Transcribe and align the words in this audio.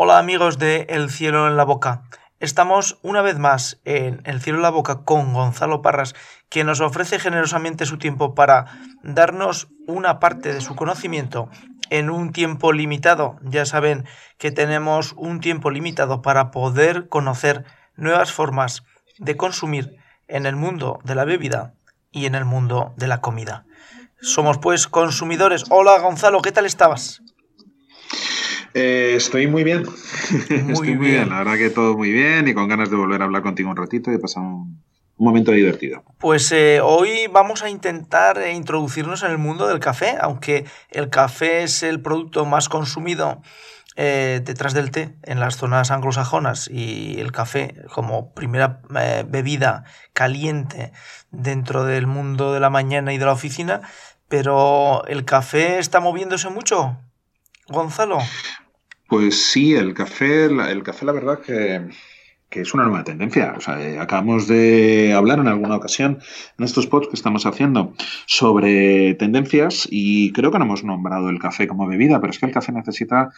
Hola 0.00 0.20
amigos 0.20 0.58
de 0.58 0.86
El 0.90 1.10
cielo 1.10 1.48
en 1.48 1.56
la 1.56 1.64
boca. 1.64 2.04
Estamos 2.38 3.00
una 3.02 3.20
vez 3.20 3.40
más 3.40 3.80
en 3.84 4.20
El 4.22 4.40
cielo 4.40 4.58
en 4.58 4.62
la 4.62 4.70
boca 4.70 5.02
con 5.02 5.34
Gonzalo 5.34 5.82
Parras, 5.82 6.14
que 6.48 6.62
nos 6.62 6.80
ofrece 6.80 7.18
generosamente 7.18 7.84
su 7.84 7.98
tiempo 7.98 8.32
para 8.32 8.66
darnos 9.02 9.66
una 9.88 10.20
parte 10.20 10.54
de 10.54 10.60
su 10.60 10.76
conocimiento 10.76 11.50
en 11.90 12.10
un 12.10 12.30
tiempo 12.30 12.72
limitado. 12.72 13.40
Ya 13.42 13.66
saben 13.66 14.04
que 14.38 14.52
tenemos 14.52 15.14
un 15.16 15.40
tiempo 15.40 15.68
limitado 15.68 16.22
para 16.22 16.52
poder 16.52 17.08
conocer 17.08 17.64
nuevas 17.96 18.30
formas 18.30 18.84
de 19.18 19.36
consumir 19.36 19.96
en 20.28 20.46
el 20.46 20.54
mundo 20.54 21.00
de 21.02 21.16
la 21.16 21.24
bebida 21.24 21.74
y 22.12 22.26
en 22.26 22.36
el 22.36 22.44
mundo 22.44 22.94
de 22.96 23.08
la 23.08 23.20
comida. 23.20 23.66
Somos 24.20 24.58
pues 24.58 24.86
consumidores. 24.86 25.64
Hola 25.70 25.98
Gonzalo, 25.98 26.40
¿qué 26.40 26.52
tal 26.52 26.66
estabas? 26.66 27.20
Eh, 28.74 29.14
estoy 29.16 29.46
muy 29.46 29.64
bien. 29.64 29.84
estoy 30.68 30.94
muy 30.94 30.94
bien. 30.94 31.28
La 31.28 31.38
verdad 31.38 31.56
que 31.56 31.70
todo 31.70 31.96
muy 31.96 32.10
bien 32.10 32.48
y 32.48 32.54
con 32.54 32.68
ganas 32.68 32.90
de 32.90 32.96
volver 32.96 33.22
a 33.22 33.24
hablar 33.24 33.42
contigo 33.42 33.70
un 33.70 33.76
ratito 33.76 34.12
y 34.12 34.18
pasar 34.18 34.42
un, 34.42 34.82
momento 35.16 35.50
divertido. 35.50 36.04
Pues 36.18 36.52
eh, 36.52 36.80
hoy 36.80 37.26
vamos 37.32 37.62
a 37.62 37.70
intentar 37.70 38.38
eh, 38.38 38.52
introducirnos 38.52 39.24
en 39.24 39.32
el 39.32 39.38
mundo 39.38 39.66
del 39.66 39.80
café, 39.80 40.16
aunque 40.20 40.64
el 40.90 41.10
café 41.10 41.64
es 41.64 41.82
el 41.82 42.00
producto 42.00 42.46
más 42.46 42.68
consumido 42.68 43.42
detrás 43.96 44.74
del 44.74 44.92
té 44.92 45.16
en 45.24 45.40
las 45.40 45.56
zonas 45.56 45.90
anglosajonas 45.90 46.70
y 46.70 47.18
el 47.18 47.32
café 47.32 47.74
como 47.92 48.32
primera 48.32 48.80
bebida 49.26 49.82
caliente 50.12 50.92
dentro 51.32 51.82
del 51.82 52.06
mundo 52.06 52.52
de 52.52 52.60
la 52.60 52.70
mañana 52.70 53.12
y 53.12 53.18
de 53.18 53.24
la 53.24 53.32
oficina, 53.32 53.80
pero 54.28 55.04
el 55.06 55.24
café 55.24 55.80
está 55.80 55.98
moviéndose 55.98 56.48
mucho. 56.48 56.96
Gonzalo. 57.68 58.18
Pues 59.08 59.50
sí, 59.50 59.74
el 59.74 59.94
café, 59.94 60.44
el 60.44 60.82
café 60.82 61.06
la 61.06 61.12
verdad 61.12 61.40
que, 61.40 61.88
es 62.50 62.74
una 62.74 62.84
nueva 62.84 63.04
tendencia. 63.04 63.54
O 63.56 63.60
sea, 63.60 63.80
eh, 63.80 63.98
acabamos 63.98 64.46
de 64.46 65.14
hablar 65.14 65.38
en 65.38 65.48
alguna 65.48 65.76
ocasión 65.76 66.18
en 66.58 66.64
estos 66.64 66.86
posts 66.86 67.08
que 67.08 67.16
estamos 67.16 67.46
haciendo 67.46 67.94
sobre 68.26 69.14
tendencias 69.14 69.88
y 69.90 70.30
creo 70.32 70.50
que 70.50 70.58
no 70.58 70.66
hemos 70.66 70.84
nombrado 70.84 71.30
el 71.30 71.38
café 71.38 71.66
como 71.66 71.86
bebida, 71.86 72.20
pero 72.20 72.32
es 72.32 72.38
que 72.38 72.44
el 72.44 72.52
café 72.52 72.70
necesita, 72.72 73.30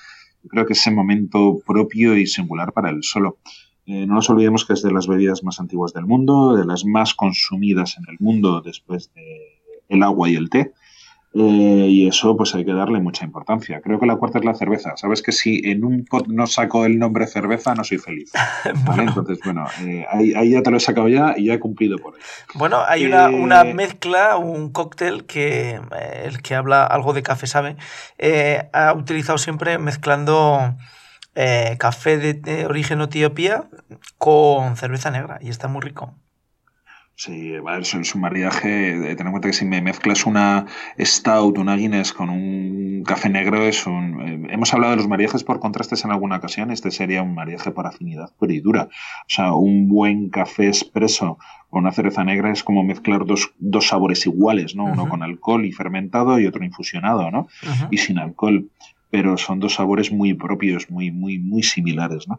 creo 0.49 0.67
que 0.67 0.73
ese 0.73 0.91
momento 0.91 1.61
propio 1.65 2.17
y 2.17 2.27
singular 2.27 2.73
para 2.73 2.91
él 2.91 3.05
solo. 3.05 3.39
Eh, 3.87 4.07
no 4.07 4.15
nos 4.15 4.29
olvidemos 4.29 4.65
que 4.65 4.73
es 4.73 4.83
de 4.83 4.91
las 4.91 5.07
bebidas 5.07 5.45
más 5.45 5.61
antiguas 5.61 5.93
del 5.93 6.07
mundo, 6.07 6.57
de 6.57 6.65
las 6.65 6.85
más 6.85 7.15
consumidas 7.15 7.97
en 7.97 8.07
el 8.09 8.17
mundo 8.19 8.61
después 8.61 9.13
del 9.89 10.03
agua 10.03 10.29
y 10.29 10.35
el 10.35 10.51
té. 10.51 10.73
Eh, 11.33 11.87
y 11.89 12.09
eso 12.09 12.37
pues 12.37 12.57
hay 12.57 12.65
que 12.65 12.73
darle 12.73 13.01
mucha 13.01 13.25
importancia. 13.25 13.81
Creo 13.81 14.01
que 14.01 14.07
la 14.07 14.17
cuarta 14.17 14.39
es 14.39 14.45
la 14.45 14.55
cerveza. 14.55 14.97
Sabes 14.97 15.23
que 15.23 15.31
si 15.31 15.61
en 15.65 15.85
un 15.85 16.05
pot 16.05 16.27
no 16.27 16.47
saco 16.49 16.85
el 16.85 16.99
nombre 16.99 17.27
cerveza, 17.29 17.75
no 17.75 17.85
soy 17.85 17.99
feliz. 17.99 18.33
Entonces, 18.99 19.39
bueno, 19.45 19.65
eh, 19.83 20.05
ahí, 20.11 20.51
ya 20.51 20.63
te 20.63 20.71
lo 20.71 20.79
he 20.79 20.81
sacado 20.81 21.09
ya 21.09 21.35
y 21.37 21.47
ya 21.47 21.55
he 21.55 21.61
cumplido 21.61 21.99
por 21.99 22.15
ello. 22.15 22.25
Bueno, 22.55 22.83
hay 22.87 23.07
una, 23.07 23.29
una, 23.29 23.63
eh, 23.63 23.75
mezcla, 23.75 24.37
un 24.39 24.73
cóctel 24.73 25.25
que 25.25 25.81
el 26.25 26.43
que 26.43 26.55
habla 26.57 26.85
algo 26.85 27.13
de 27.13 27.23
café 27.23 27.47
sabe, 27.47 27.77
ha 28.73 28.93
utilizado 28.95 29.39
siempre 29.39 29.79
mezclando 29.79 30.77
café 31.79 32.19
de 32.19 32.67
origen 32.67 33.01
etiopía 33.01 33.65
con 34.19 34.77
cerveza 34.77 35.11
negra 35.11 35.39
y 35.41 35.49
está 35.49 35.69
muy 35.69 35.81
rico. 35.81 36.15
Sí, 37.21 37.53
es 37.53 38.15
un 38.15 38.23
maridaje. 38.23 39.11
Eh, 39.11 39.15
ten 39.15 39.27
en 39.27 39.33
cuenta 39.33 39.51
que 39.51 39.53
si 39.53 39.67
me 39.67 39.83
mezclas 39.83 40.25
una 40.25 40.65
Stout, 40.99 41.59
una 41.59 41.77
Guinness 41.77 42.15
con 42.15 42.31
un 42.31 43.03
café 43.05 43.29
negro, 43.29 43.63
es 43.63 43.87
un. 43.87 44.23
Eh, 44.23 44.55
hemos 44.55 44.73
hablado 44.73 44.93
de 44.93 44.97
los 44.97 45.07
maridajes 45.07 45.45
por 45.45 45.61
contrastes 45.61 46.03
en 46.07 46.13
alguna 46.13 46.37
ocasión. 46.37 46.71
Este 46.71 46.91
sería 46.91 47.23
un 47.23 47.35
maridaje 47.35 47.73
por 47.73 47.87
afinidad 47.87 48.33
pura 48.39 48.55
y 48.55 48.61
dura. 48.61 48.85
O 48.85 49.29
sea, 49.29 49.53
un 49.53 49.91
buen 49.91 50.31
café 50.31 50.69
expreso 50.69 51.37
con 51.69 51.83
una 51.83 51.93
cereza 51.93 52.25
negra 52.25 52.53
es 52.53 52.65
como 52.65 52.85
mezclar 52.85 53.27
dos, 53.27 53.53
sabores 53.87 54.25
iguales, 54.25 54.75
¿no? 54.75 54.87
Uno 54.87 55.07
con 55.07 55.23
alcohol 55.23 55.67
y 55.67 55.73
fermentado 55.73 56.41
y 56.41 56.47
otro 56.47 56.65
infusionado, 56.65 57.31
¿no? 57.31 57.49
Y 57.91 57.99
sin 57.99 58.19
alcohol 58.19 58.71
pero 59.11 59.37
son 59.37 59.59
dos 59.59 59.75
sabores 59.75 60.13
muy 60.13 60.35
propios, 60.35 60.89
muy, 60.89 61.11
muy, 61.11 61.39
muy 61.41 61.65
similares. 61.65 62.29
¿no? 62.29 62.39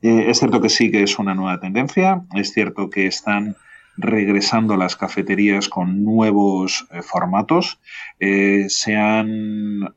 Eh, 0.00 0.26
es 0.28 0.38
cierto 0.38 0.60
que 0.60 0.68
sí 0.68 0.92
que 0.92 1.02
es 1.02 1.18
una 1.18 1.34
nueva 1.34 1.58
tendencia, 1.58 2.22
es 2.34 2.52
cierto 2.52 2.88
que 2.88 3.08
están 3.08 3.56
regresando 3.96 4.74
a 4.74 4.76
las 4.76 4.96
cafeterías 4.96 5.68
con 5.68 6.04
nuevos 6.04 6.86
eh, 6.90 7.02
formatos. 7.02 7.78
Eh, 8.20 8.66
sean 8.68 9.94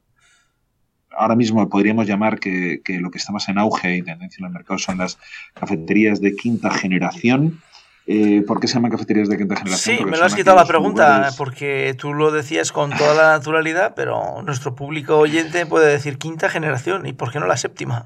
ahora 1.17 1.35
mismo 1.35 1.67
podríamos 1.67 2.07
llamar 2.07 2.39
que, 2.39 2.81
lo 2.99 3.09
que 3.09 3.17
está 3.17 3.33
más 3.33 3.49
en 3.49 3.57
auge 3.57 3.97
y 3.97 4.01
tendencia 4.03 4.37
en 4.39 4.47
el 4.47 4.53
mercado 4.53 4.77
son 4.77 4.99
las 4.99 5.17
cafeterías 5.53 6.21
de 6.21 6.35
quinta 6.35 6.69
generación. 6.71 7.61
Eh, 8.09 8.41
¿Por 8.47 8.61
qué 8.61 8.67
se 8.67 8.75
llaman 8.75 8.91
cafeterías 8.91 9.27
de 9.27 9.37
quinta 9.37 9.57
generación? 9.57 9.97
Sí, 9.97 10.05
me 10.05 10.15
lo 10.15 10.23
has 10.23 10.33
quitado 10.33 10.55
la 10.55 10.65
pregunta, 10.65 11.29
porque 11.37 11.93
tú 11.97 12.13
lo 12.13 12.31
decías 12.31 12.71
con 12.71 12.91
toda 12.91 13.13
la 13.13 13.37
naturalidad, 13.37 13.95
pero 13.95 14.41
nuestro 14.43 14.75
público 14.75 15.17
oyente 15.17 15.65
puede 15.65 15.91
decir 15.91 16.17
quinta 16.17 16.49
generación, 16.49 17.05
¿y 17.05 17.13
por 17.13 17.33
qué 17.33 17.39
no 17.39 17.47
la 17.47 17.57
séptima? 17.57 18.05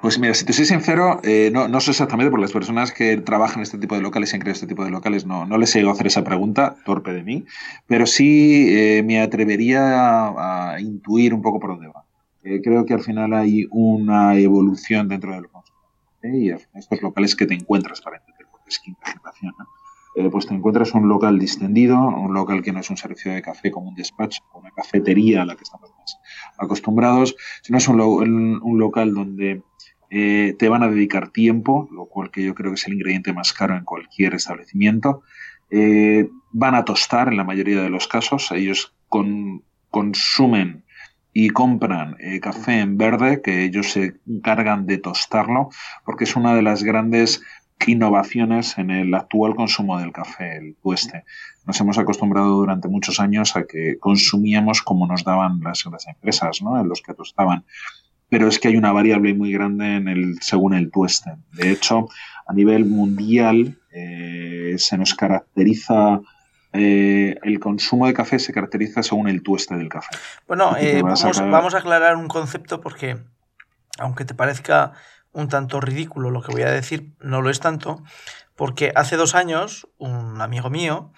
Pues 0.00 0.18
mira, 0.20 0.32
si 0.34 0.44
te 0.44 0.52
soy 0.52 0.64
sincero, 0.64 1.20
eh, 1.24 1.50
no, 1.52 1.66
no 1.66 1.80
sé 1.80 1.90
exactamente 1.90 2.30
por 2.30 2.38
las 2.38 2.52
personas 2.52 2.92
que 2.92 3.16
trabajan 3.16 3.58
en 3.58 3.62
este 3.64 3.78
tipo 3.78 3.96
de 3.96 4.00
locales 4.00 4.32
y 4.32 4.36
han 4.36 4.40
creado 4.40 4.54
este 4.54 4.68
tipo 4.68 4.84
de 4.84 4.90
locales, 4.90 5.26
no, 5.26 5.44
no 5.44 5.58
les 5.58 5.74
he 5.74 5.80
ido 5.80 5.88
a 5.88 5.92
hacer 5.92 6.06
esa 6.06 6.22
pregunta, 6.22 6.76
torpe 6.84 7.12
de 7.12 7.24
mí, 7.24 7.44
pero 7.88 8.06
sí 8.06 8.66
eh, 8.68 9.02
me 9.02 9.20
atrevería 9.20 10.28
a, 10.28 10.80
intuir 10.80 11.34
un 11.34 11.42
poco 11.42 11.58
por 11.58 11.70
dónde 11.70 11.88
va. 11.88 12.04
Eh, 12.44 12.60
creo 12.62 12.86
que 12.86 12.94
al 12.94 13.02
final 13.02 13.34
hay 13.34 13.66
una 13.70 14.36
evolución 14.36 15.08
dentro 15.08 15.32
del 15.32 15.48
consumo. 15.48 15.78
Y 16.22 16.50
estos 16.50 17.02
locales 17.02 17.34
que 17.34 17.46
te 17.46 17.54
encuentras 17.54 18.00
para 18.00 18.18
entender, 18.18 18.46
porque 18.50 18.68
es 18.68 18.78
quinta 18.78 19.06
generación, 19.06 19.54
pues 20.30 20.46
te 20.46 20.54
encuentras 20.54 20.92
un 20.94 21.08
local 21.08 21.38
distendido, 21.38 21.96
un 21.96 22.34
local 22.34 22.62
que 22.62 22.72
no 22.72 22.80
es 22.80 22.90
un 22.90 22.96
servicio 22.96 23.32
de 23.32 23.40
café 23.40 23.70
como 23.70 23.88
un 23.88 23.94
despacho, 23.94 24.42
una 24.54 24.70
cafetería 24.72 25.42
a 25.42 25.44
la 25.44 25.54
que 25.54 25.62
estamos 25.62 25.90
más 25.96 26.18
acostumbrados, 26.58 27.36
sino 27.62 27.78
es 27.78 27.88
un, 27.88 28.00
un 28.00 28.78
local 28.78 29.14
donde 29.14 29.62
eh, 30.10 30.56
te 30.58 30.68
van 30.68 30.82
a 30.82 30.88
dedicar 30.88 31.30
tiempo, 31.30 31.88
lo 31.92 32.06
cual 32.06 32.30
que 32.30 32.42
yo 32.42 32.54
creo 32.54 32.70
que 32.70 32.76
es 32.76 32.86
el 32.86 32.94
ingrediente 32.94 33.32
más 33.32 33.52
caro 33.52 33.76
en 33.76 33.84
cualquier 33.84 34.34
establecimiento. 34.34 35.22
Eh, 35.70 36.30
van 36.50 36.74
a 36.74 36.84
tostar 36.84 37.28
en 37.28 37.36
la 37.36 37.44
mayoría 37.44 37.82
de 37.82 37.90
los 37.90 38.08
casos. 38.08 38.50
Ellos 38.52 38.94
consumen 39.90 40.84
y 41.32 41.50
compran 41.50 42.16
eh, 42.20 42.40
café 42.40 42.80
en 42.80 42.96
verde, 42.96 43.42
que 43.42 43.64
ellos 43.64 43.92
se 43.92 44.14
encargan 44.26 44.86
de 44.86 44.98
tostarlo, 44.98 45.68
porque 46.04 46.24
es 46.24 46.36
una 46.36 46.54
de 46.54 46.62
las 46.62 46.82
grandes 46.82 47.42
innovaciones 47.86 48.76
en 48.78 48.90
el 48.90 49.14
actual 49.14 49.54
consumo 49.54 49.98
del 49.98 50.12
café, 50.12 50.56
el 50.58 50.76
tueste. 50.82 51.24
Nos 51.66 51.80
hemos 51.80 51.98
acostumbrado 51.98 52.50
durante 52.50 52.88
muchos 52.88 53.20
años 53.20 53.56
a 53.56 53.64
que 53.64 53.98
consumíamos 53.98 54.82
como 54.82 55.06
nos 55.06 55.24
daban 55.24 55.60
las, 55.60 55.84
las 55.86 56.06
empresas, 56.06 56.60
¿no? 56.62 56.80
En 56.80 56.88
los 56.88 57.02
que 57.02 57.14
tostaban 57.14 57.64
pero 58.30 58.48
es 58.48 58.58
que 58.58 58.68
hay 58.68 58.76
una 58.76 58.92
variable 58.92 59.32
muy 59.34 59.52
grande 59.52 59.96
en 59.96 60.08
el, 60.08 60.36
según 60.40 60.74
el 60.74 60.90
tueste. 60.90 61.32
De 61.52 61.70
hecho, 61.70 62.08
a 62.46 62.52
nivel 62.52 62.84
mundial 62.84 63.78
eh, 63.90 64.74
se 64.76 64.98
nos 64.98 65.14
caracteriza 65.14 66.20
eh, 66.72 67.38
el 67.42 67.58
consumo 67.60 68.06
de 68.06 68.12
café 68.12 68.38
se 68.38 68.52
caracteriza 68.52 69.02
según 69.02 69.28
el 69.28 69.42
tueste 69.42 69.74
del 69.76 69.88
café. 69.88 70.14
Bueno, 70.46 70.76
eh, 70.76 71.00
vamos, 71.02 71.74
a 71.74 71.78
aclarar 71.78 72.16
un 72.16 72.28
concepto 72.28 72.80
porque, 72.80 73.16
aunque 73.98 74.26
te 74.26 74.34
parezca 74.34 74.92
un 75.38 75.48
tanto 75.48 75.80
ridículo 75.80 76.30
lo 76.30 76.42
que 76.42 76.52
voy 76.52 76.62
a 76.62 76.70
decir, 76.70 77.12
no 77.20 77.40
lo 77.42 77.50
es 77.50 77.60
tanto, 77.60 78.02
porque 78.56 78.92
hace 78.94 79.16
dos 79.16 79.34
años 79.34 79.88
un 79.98 80.40
amigo 80.40 80.70
mío, 80.70 81.12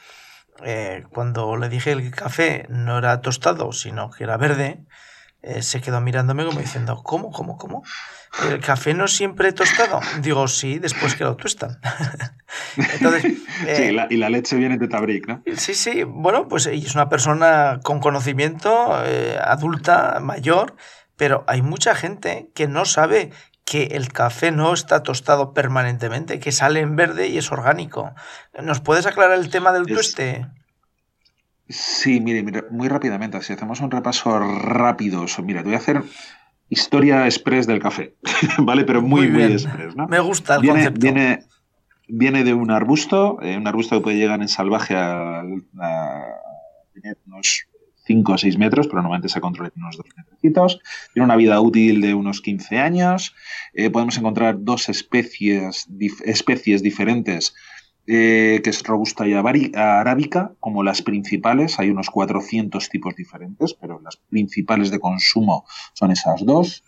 cuando 1.10 1.56
le 1.56 1.70
dije 1.70 1.92
el 1.92 2.10
café 2.10 2.66
no 2.68 2.98
era 2.98 3.22
tostado, 3.22 3.72
sino 3.72 4.10
que 4.10 4.24
era 4.24 4.36
verde, 4.36 4.84
eh, 5.42 5.62
se 5.62 5.80
quedó 5.80 6.02
mirándome 6.02 6.44
como 6.44 6.60
diciendo, 6.60 7.02
¿cómo, 7.02 7.30
cómo, 7.30 7.56
cómo? 7.56 7.82
¿El 8.50 8.60
café 8.60 8.92
no 8.92 9.08
siempre 9.08 9.52
tostado? 9.52 10.00
Digo, 10.20 10.46
sí, 10.48 10.78
después 10.78 11.14
que 11.14 11.24
lo 11.24 11.36
tuestan. 11.36 11.80
Entonces, 12.76 13.22
sí, 13.22 13.44
eh, 13.66 14.08
y 14.10 14.16
la 14.18 14.28
leche 14.28 14.56
viene 14.56 14.76
de 14.76 14.86
Tabric, 14.86 15.26
¿no? 15.26 15.42
Sí, 15.56 15.72
sí, 15.72 16.02
bueno, 16.02 16.46
pues 16.46 16.66
es 16.66 16.94
una 16.94 17.08
persona 17.08 17.80
con 17.82 18.00
conocimiento, 18.00 19.02
eh, 19.06 19.38
adulta, 19.42 20.20
mayor, 20.20 20.76
pero 21.16 21.44
hay 21.46 21.62
mucha 21.62 21.94
gente 21.94 22.50
que 22.54 22.68
no 22.68 22.84
sabe 22.84 23.30
que 23.70 23.84
el 23.92 24.12
café 24.12 24.50
no 24.50 24.74
está 24.74 25.04
tostado 25.04 25.54
permanentemente, 25.54 26.40
que 26.40 26.50
sale 26.50 26.80
en 26.80 26.96
verde 26.96 27.28
y 27.28 27.38
es 27.38 27.52
orgánico. 27.52 28.12
¿Nos 28.60 28.80
puedes 28.80 29.06
aclarar 29.06 29.38
el 29.38 29.48
tema 29.48 29.70
del 29.70 29.86
tueste? 29.86 30.48
Sí, 31.68 32.18
mire, 32.18 32.64
muy 32.72 32.88
rápidamente, 32.88 33.40
si 33.42 33.52
hacemos 33.52 33.80
un 33.80 33.92
repaso 33.92 34.40
rápido, 34.40 35.24
mira, 35.44 35.60
te 35.60 35.66
voy 35.66 35.74
a 35.74 35.78
hacer 35.78 36.02
historia 36.68 37.26
express 37.26 37.68
del 37.68 37.78
café, 37.78 38.16
¿vale? 38.58 38.82
Pero 38.82 39.02
muy, 39.02 39.28
muy, 39.28 39.44
express, 39.44 39.94
¿no? 39.94 40.08
Me 40.08 40.18
gusta 40.18 40.56
el 40.56 40.62
viene, 40.62 40.78
concepto. 40.78 41.00
Viene, 41.00 41.44
viene 42.08 42.42
de 42.42 42.54
un 42.54 42.72
arbusto, 42.72 43.40
eh, 43.40 43.56
un 43.56 43.68
arbusto 43.68 43.94
que 43.98 44.02
puede 44.02 44.16
llegar 44.16 44.40
en 44.40 44.48
salvaje 44.48 44.96
a, 44.96 45.44
tener 46.92 47.18
unos 47.24 47.68
5 48.04 48.32
o 48.32 48.38
6 48.38 48.58
metros, 48.58 48.86
pero 48.86 49.02
normalmente 49.02 49.28
se 49.28 49.40
controla 49.40 49.70
en 49.74 49.82
unos 49.82 49.96
2 49.96 50.06
metros. 50.16 50.80
Tiene 51.12 51.24
una 51.24 51.36
vida 51.36 51.60
útil 51.60 52.00
de 52.00 52.14
unos 52.14 52.40
15 52.40 52.78
años. 52.78 53.34
Eh, 53.74 53.90
podemos 53.90 54.16
encontrar 54.18 54.56
dos 54.62 54.88
especies, 54.88 55.86
especies 56.24 56.82
diferentes, 56.82 57.54
eh, 58.06 58.60
que 58.64 58.70
es 58.70 58.82
robusta 58.82 59.26
y 59.26 59.34
arábica, 59.34 60.52
como 60.60 60.82
las 60.82 61.02
principales. 61.02 61.78
Hay 61.78 61.90
unos 61.90 62.10
400 62.10 62.88
tipos 62.88 63.14
diferentes, 63.14 63.74
pero 63.74 64.00
las 64.00 64.16
principales 64.16 64.90
de 64.90 64.98
consumo 64.98 65.64
son 65.92 66.10
esas 66.10 66.44
dos. 66.44 66.84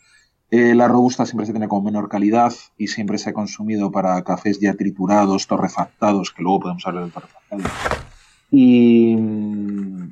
Eh, 0.51 0.75
la 0.75 0.87
robusta 0.87 1.25
siempre 1.25 1.47
se 1.47 1.53
tiene 1.53 1.67
con 1.67 1.83
menor 1.83 2.11
calidad 2.11 2.53
y 2.77 2.89
siempre 2.89 3.17
se 3.17 3.31
ha 3.31 3.33
consumido 3.33 3.91
para 3.91 4.23
cafés 4.23 4.61
ya 4.61 4.75
triturados, 4.75 5.47
torrefactados, 5.47 6.31
que 6.31 6.43
luego 6.43 6.61
podemos 6.61 6.87
hablar 6.87 7.05
del 7.05 7.13
torrefactado. 7.13 7.63
Y, 8.53 9.17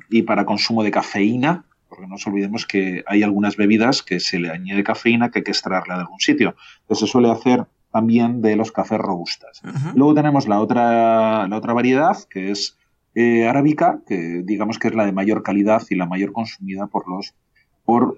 y 0.09 0.23
para 0.23 0.45
consumo 0.45 0.83
de 0.83 0.91
cafeína, 0.91 1.63
porque 1.87 2.03
no 2.03 2.09
nos 2.09 2.27
olvidemos 2.27 2.65
que 2.65 3.03
hay 3.05 3.21
algunas 3.21 3.55
bebidas 3.55 4.01
que 4.01 4.19
se 4.19 4.39
le 4.39 4.49
añade 4.49 4.83
cafeína 4.83 5.29
que 5.29 5.39
hay 5.39 5.43
que 5.43 5.51
extraerla 5.51 5.95
de 5.95 6.01
algún 6.01 6.19
sitio. 6.19 6.55
Entonces 6.81 7.07
se 7.07 7.11
suele 7.11 7.31
hacer 7.31 7.65
también 7.91 8.41
de 8.41 8.55
los 8.55 8.71
cafés 8.71 8.97
robustas. 8.97 9.61
Luego 9.95 10.13
tenemos 10.13 10.47
la 10.47 10.59
otra, 10.59 11.47
la 11.47 11.57
otra 11.57 11.73
variedad, 11.73 12.17
que 12.29 12.51
es 12.51 12.77
eh, 13.13 13.47
arábica, 13.47 13.99
que 14.07 14.41
digamos 14.45 14.79
que 14.79 14.87
es 14.87 14.95
la 14.95 15.05
de 15.05 15.11
mayor 15.11 15.43
calidad 15.43 15.83
y 15.89 15.95
la 15.95 16.05
mayor 16.05 16.31
consumida 16.31 16.87
por 16.87 17.07
los, 17.09 17.35
por 17.83 18.17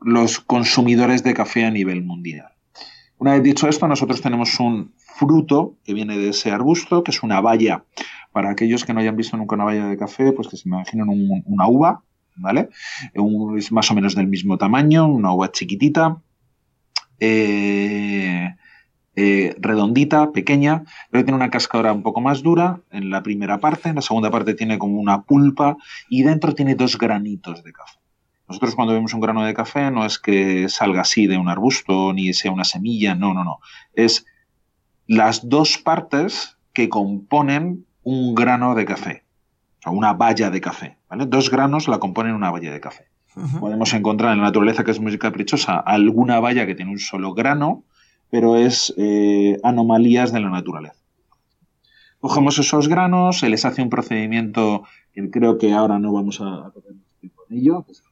los 0.00 0.40
consumidores 0.40 1.22
de 1.22 1.34
café 1.34 1.66
a 1.66 1.70
nivel 1.70 2.02
mundial. 2.02 2.48
Una 3.18 3.32
vez 3.32 3.42
dicho 3.42 3.68
esto, 3.68 3.86
nosotros 3.86 4.20
tenemos 4.20 4.58
un 4.60 4.92
fruto 4.98 5.74
que 5.84 5.94
viene 5.94 6.16
de 6.18 6.30
ese 6.30 6.50
arbusto, 6.50 7.02
que 7.02 7.10
es 7.10 7.22
una 7.22 7.40
valla. 7.40 7.84
Para 8.36 8.50
aquellos 8.50 8.84
que 8.84 8.92
no 8.92 9.00
hayan 9.00 9.16
visto 9.16 9.34
nunca 9.38 9.54
una 9.54 9.64
valla 9.64 9.86
de 9.86 9.96
café, 9.96 10.30
pues 10.32 10.48
que 10.48 10.58
se 10.58 10.68
imaginen 10.68 11.06
una 11.46 11.68
uva, 11.68 12.02
¿vale? 12.34 12.68
es 13.56 13.72
más 13.72 13.90
o 13.90 13.94
menos 13.94 14.14
del 14.14 14.26
mismo 14.26 14.58
tamaño, 14.58 15.06
una 15.06 15.32
uva 15.32 15.50
chiquitita, 15.50 16.20
eh, 17.18 18.54
eh, 19.14 19.56
redondita, 19.58 20.32
pequeña, 20.32 20.84
pero 21.10 21.24
tiene 21.24 21.36
una 21.36 21.48
cascadora 21.48 21.94
un 21.94 22.02
poco 22.02 22.20
más 22.20 22.42
dura 22.42 22.82
en 22.90 23.08
la 23.08 23.22
primera 23.22 23.56
parte, 23.58 23.88
en 23.88 23.94
la 23.94 24.02
segunda 24.02 24.30
parte 24.30 24.52
tiene 24.52 24.78
como 24.78 25.00
una 25.00 25.22
pulpa 25.22 25.78
y 26.10 26.22
dentro 26.22 26.54
tiene 26.54 26.74
dos 26.74 26.98
granitos 26.98 27.64
de 27.64 27.72
café. 27.72 27.98
Nosotros 28.48 28.74
cuando 28.74 28.92
vemos 28.92 29.14
un 29.14 29.20
grano 29.20 29.46
de 29.46 29.54
café 29.54 29.90
no 29.90 30.04
es 30.04 30.18
que 30.18 30.68
salga 30.68 31.00
así 31.00 31.26
de 31.26 31.38
un 31.38 31.48
arbusto 31.48 32.12
ni 32.12 32.34
sea 32.34 32.52
una 32.52 32.64
semilla, 32.64 33.14
no, 33.14 33.32
no, 33.32 33.44
no. 33.44 33.60
Es 33.94 34.26
las 35.06 35.48
dos 35.48 35.78
partes 35.78 36.58
que 36.74 36.90
componen 36.90 37.85
un 38.06 38.36
grano 38.36 38.76
de 38.76 38.84
café, 38.84 39.24
o 39.80 39.82
sea, 39.82 39.92
una 39.92 40.12
valla 40.12 40.48
de 40.48 40.60
café. 40.60 40.96
¿vale? 41.10 41.26
Dos 41.26 41.50
granos 41.50 41.88
la 41.88 41.98
componen 41.98 42.34
una 42.34 42.52
valla 42.52 42.72
de 42.72 42.80
café. 42.80 43.08
Podemos 43.60 43.92
encontrar 43.92 44.32
en 44.32 44.38
la 44.38 44.44
naturaleza, 44.44 44.82
que 44.82 44.92
es 44.92 45.00
muy 45.00 45.18
caprichosa, 45.18 45.78
alguna 45.78 46.40
valla 46.40 46.66
que 46.66 46.74
tiene 46.74 46.92
un 46.92 47.00
solo 47.00 47.34
grano, 47.34 47.82
pero 48.30 48.56
es 48.56 48.94
eh, 48.96 49.58
anomalías 49.62 50.32
de 50.32 50.40
la 50.40 50.48
naturaleza. 50.48 51.02
Cogemos 52.20 52.58
esos 52.58 52.88
granos, 52.88 53.40
se 53.40 53.50
les 53.50 53.64
hace 53.64 53.82
un 53.82 53.90
procedimiento 53.90 54.84
que 55.12 55.28
creo 55.28 55.58
que 55.58 55.74
ahora 55.74 55.98
no 55.98 56.12
vamos 56.12 56.40
a, 56.40 56.68
a 56.68 56.72
con 56.72 57.58
ello, 57.58 57.84
que 57.84 57.92
es 57.92 58.02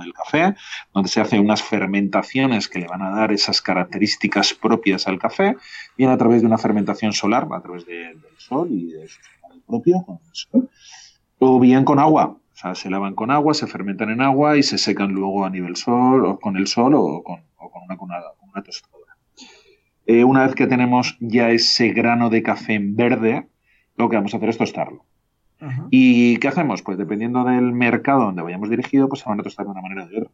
del 0.00 0.12
café, 0.12 0.54
donde 0.94 1.08
se 1.08 1.20
hacen 1.20 1.40
unas 1.40 1.62
fermentaciones 1.62 2.68
que 2.68 2.78
le 2.78 2.86
van 2.86 3.02
a 3.02 3.10
dar 3.10 3.32
esas 3.32 3.60
características 3.60 4.54
propias 4.54 5.08
al 5.08 5.18
café, 5.18 5.56
bien 5.96 6.10
a 6.10 6.16
través 6.16 6.40
de 6.42 6.46
una 6.46 6.58
fermentación 6.58 7.12
solar, 7.12 7.48
a 7.52 7.60
través 7.60 7.84
del 7.86 8.20
sol 8.36 8.68
y 8.70 8.92
de 8.92 9.08
su 9.08 9.20
propio, 9.66 10.04
sol, 10.32 10.70
o 11.38 11.58
bien 11.58 11.84
con 11.84 11.98
agua. 11.98 12.36
O 12.52 12.56
sea, 12.56 12.74
se 12.74 12.90
lavan 12.90 13.14
con 13.14 13.30
agua, 13.30 13.54
se 13.54 13.66
fermentan 13.66 14.10
en 14.10 14.20
agua 14.20 14.56
y 14.56 14.62
se 14.62 14.78
secan 14.78 15.12
luego 15.12 15.44
a 15.44 15.50
nivel 15.50 15.76
sol, 15.76 16.24
o 16.26 16.38
con 16.38 16.56
el 16.56 16.66
sol 16.66 16.94
o 16.94 17.22
con, 17.22 17.40
una, 17.84 17.96
con 17.96 18.08
una, 18.08 18.62
tostadora. 18.62 19.16
Eh, 20.06 20.22
una 20.22 20.46
vez 20.46 20.54
que 20.54 20.66
tenemos 20.66 21.16
ya 21.20 21.50
ese 21.50 21.88
grano 21.88 22.30
de 22.30 22.42
café 22.42 22.74
en 22.74 22.94
verde, 22.94 23.48
lo 23.96 24.08
que 24.08 24.16
vamos 24.16 24.34
a 24.34 24.36
hacer 24.36 24.50
es 24.50 24.58
tostarlo. 24.58 25.04
¿Y 25.90 26.38
qué 26.38 26.48
hacemos? 26.48 26.82
Pues 26.82 26.98
dependiendo 26.98 27.44
del 27.44 27.72
mercado 27.72 28.24
donde 28.24 28.42
vayamos 28.42 28.70
dirigido, 28.70 29.08
pues 29.08 29.20
se 29.20 29.28
van 29.28 29.40
a 29.40 29.42
tostar 29.42 29.66
de 29.66 29.72
una 29.72 29.82
manera 29.82 30.04
o 30.04 30.08
de 30.08 30.18
otra. 30.18 30.30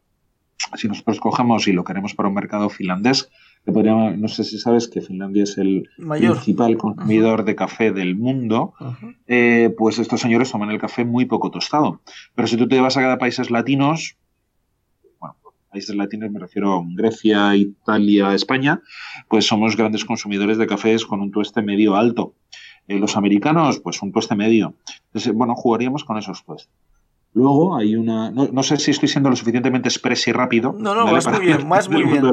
Si 0.75 0.87
nosotros 0.87 1.19
cogemos 1.19 1.67
y 1.67 1.73
lo 1.73 1.83
queremos 1.83 2.13
para 2.13 2.29
un 2.29 2.35
mercado 2.35 2.69
finlandés, 2.69 3.29
que 3.65 3.71
podríamos, 3.71 4.17
no 4.17 4.27
sé 4.27 4.43
si 4.43 4.57
sabes 4.57 4.87
que 4.87 5.01
Finlandia 5.01 5.43
es 5.43 5.57
el 5.57 5.89
principal 5.97 6.77
consumidor 6.77 7.43
de 7.43 7.55
café 7.55 7.91
del 7.91 8.15
mundo, 8.15 8.73
eh, 9.27 9.73
pues 9.77 9.99
estos 9.99 10.21
señores 10.21 10.51
toman 10.51 10.71
el 10.71 10.79
café 10.79 11.05
muy 11.05 11.25
poco 11.25 11.51
tostado. 11.51 12.01
Pero 12.35 12.47
si 12.47 12.57
tú 12.57 12.67
te 12.67 12.79
vas 12.79 12.97
a 12.97 13.01
cada 13.01 13.17
países 13.17 13.51
latinos, 13.51 14.17
bueno, 15.19 15.35
países 15.69 15.95
latinos 15.95 16.31
me 16.31 16.39
refiero 16.39 16.73
a 16.73 16.83
Grecia, 16.87 17.55
Italia, 17.55 18.33
España, 18.33 18.81
pues 19.27 19.45
somos 19.45 19.75
grandes 19.75 20.05
consumidores 20.05 20.57
de 20.57 20.67
cafés 20.67 21.05
con 21.05 21.21
un 21.21 21.31
tueste 21.31 21.61
medio 21.61 21.95
alto. 21.95 22.35
Eh, 22.89 22.97
los 22.97 23.15
americanos, 23.15 23.79
pues 23.79 24.01
un 24.01 24.11
tueste 24.11 24.35
medio. 24.35 24.73
Entonces, 25.05 25.31
bueno, 25.31 25.53
jugaríamos 25.53 26.03
con 26.03 26.17
esos 26.17 26.43
tuestes. 26.43 26.73
Luego 27.33 27.77
hay 27.77 27.95
una. 27.95 28.31
No, 28.31 28.63
sé 28.63 28.77
si 28.77 28.89
estoy 28.89 29.07
siendo 29.07 29.29
lo 29.29 29.35
suficientemente 29.35 29.87
express 29.87 30.27
y 30.27 30.31
rápido. 30.31 30.75
No, 30.75 30.95
no, 30.95 31.05
vas 31.11 31.27
muy 31.27 31.45
bien, 31.45 31.67
más 31.67 31.87
muy 31.87 32.03
bien. 32.03 32.23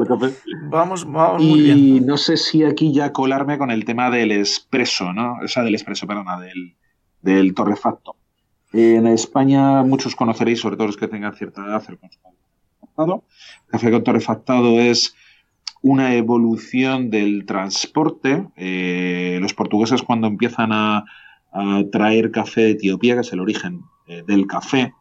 Vamos, 0.71 1.05
vamos 1.05 1.43
y 1.43 1.45
muy 1.47 1.61
bien. 1.61 1.77
Y 1.77 1.99
no 1.99 2.17
sé 2.17 2.37
si 2.37 2.63
aquí 2.63 2.91
ya 2.91 3.13
colarme 3.13 3.59
con 3.59 3.69
el 3.69 3.85
tema 3.85 4.09
del 4.09 4.31
expreso, 4.31 5.13
¿no? 5.13 5.37
O 5.43 5.47
sea, 5.47 5.61
del 5.61 5.75
expreso, 5.75 6.07
perdona, 6.07 6.39
del, 6.39 6.75
del 7.21 7.53
torrefacto. 7.53 8.15
En 8.73 9.05
España 9.05 9.83
muchos 9.83 10.15
conoceréis, 10.15 10.59
sobre 10.59 10.75
todo 10.75 10.87
los 10.87 10.97
que 10.97 11.07
tengan 11.07 11.35
cierta 11.35 11.63
edad, 11.63 11.83
el 11.87 11.99
torrefactado. 11.99 13.23
El 13.65 13.71
café 13.71 13.91
con 13.91 14.03
torrefactado 14.03 14.79
es 14.79 15.15
una 15.81 16.15
evolución 16.15 17.09
del 17.09 17.45
transporte. 17.45 18.47
Eh, 18.55 19.37
los 19.41 19.53
portugueses 19.53 20.03
cuando 20.03 20.27
empiezan 20.27 20.71
a, 20.71 21.05
traer 21.91 22.29
café 22.29 22.61
de 22.61 22.71
Etiopía, 22.71 23.15
que 23.15 23.21
es 23.21 23.33
el 23.33 23.39
origen 23.39 23.81
eh, 24.05 24.23
del 24.27 24.45
café, 24.45 24.93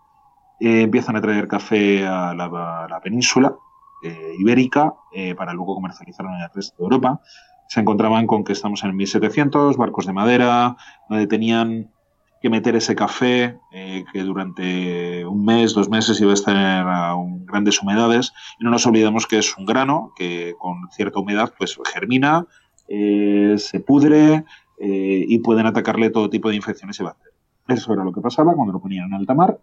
eh, 0.59 0.83
empiezan 0.83 1.17
a 1.17 1.21
traer 1.21 1.49
café 1.49 2.07
a 2.07 2.33
la, 2.35 3.01
península 3.03 3.55
ibérica 4.39 4.95
para 5.37 5.53
luego 5.53 5.75
comercializarlo 5.75 6.33
en 6.33 6.43
el 6.43 6.51
resto 6.55 6.77
de 6.79 6.85
Europa. 6.85 7.21
Se 7.69 7.81
encontraban 7.81 8.27
con 8.27 8.45
que 8.45 8.53
estamos 8.53 8.85
en 8.85 8.95
1700, 8.95 9.77
barcos 9.77 10.07
de 10.07 10.13
madera, 10.13 10.77
donde 11.09 11.27
tenían 11.27 11.91
que 12.41 12.51
meter 12.51 12.77
ese 12.77 12.95
café 12.95 13.59
eh, 13.73 14.05
que 14.13 14.23
durante 14.23 15.25
un 15.25 15.45
mes, 15.45 15.75
dos 15.75 15.89
meses 15.89 16.21
iba 16.21 16.31
a 16.31 16.35
estar 16.35 16.57
a 16.57 17.15
grandes 17.45 17.81
humedades. 17.83 18.33
Y 18.61 18.65
no 18.65 18.71
nos 18.71 18.87
olvidemos 18.87 19.27
que 19.27 19.39
es 19.39 19.57
un 19.57 19.67
grano 19.67 20.13
que 20.17 20.55
con 20.59 20.89
cierta 20.91 21.19
humedad 21.19 21.53
pues 21.57 21.79
germina, 21.93 22.47
eh, 22.89 23.55
se 23.59 23.81
pudre 23.81 24.45
eh, 24.79 25.25
y 25.29 25.39
pueden 25.39 25.67
atacarle 25.67 26.11
todo 26.11 26.31
tipo 26.31 26.51
de 26.51 26.57
infecciones 26.57 27.01
y 27.01 27.05
bacterias. 27.05 27.37
Eso 27.69 27.93
era 27.93 28.05
lo 28.05 28.13
que 28.13 28.21
pasaba 28.21 28.55
cuando 28.55 28.73
lo 28.73 28.81
ponían 28.81 29.07
en 29.07 29.15
alta 29.15 29.35
mar. 29.35 29.59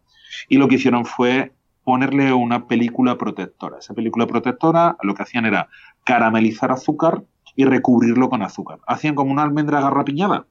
Y 0.49 0.57
lo 0.57 0.67
que 0.67 0.75
hicieron 0.75 1.05
fue 1.05 1.53
ponerle 1.83 2.33
una 2.33 2.67
película 2.67 3.17
protectora. 3.17 3.79
Esa 3.79 3.93
película 3.93 4.27
protectora 4.27 4.97
lo 5.01 5.13
que 5.13 5.23
hacían 5.23 5.45
era 5.45 5.69
caramelizar 6.03 6.71
azúcar 6.71 7.23
y 7.55 7.65
recubrirlo 7.65 8.29
con 8.29 8.41
azúcar. 8.41 8.79
Hacían 8.87 9.15
como 9.15 9.31
una 9.31 9.43
almendra 9.43 9.81
garrapiñada, 9.81 10.47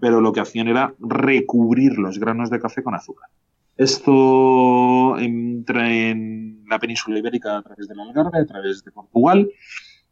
pero 0.00 0.20
lo 0.20 0.32
que 0.32 0.40
hacían 0.40 0.68
era 0.68 0.94
recubrir 0.98 1.98
los 1.98 2.18
granos 2.18 2.50
de 2.50 2.60
café 2.60 2.82
con 2.82 2.94
azúcar. 2.94 3.28
Esto 3.76 5.18
entra 5.18 5.92
en 5.92 6.64
la 6.68 6.78
península 6.78 7.18
ibérica 7.18 7.58
a 7.58 7.62
través 7.62 7.88
del 7.88 7.98
Algarve, 7.98 8.38
a 8.38 8.46
través 8.46 8.84
de 8.84 8.92
Portugal. 8.92 9.48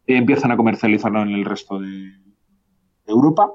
Empiezan 0.05 0.51
a 0.51 0.57
comercializarlo 0.57 1.21
en 1.21 1.29
el 1.29 1.45
resto 1.45 1.79
de 1.79 2.11
Europa 3.05 3.49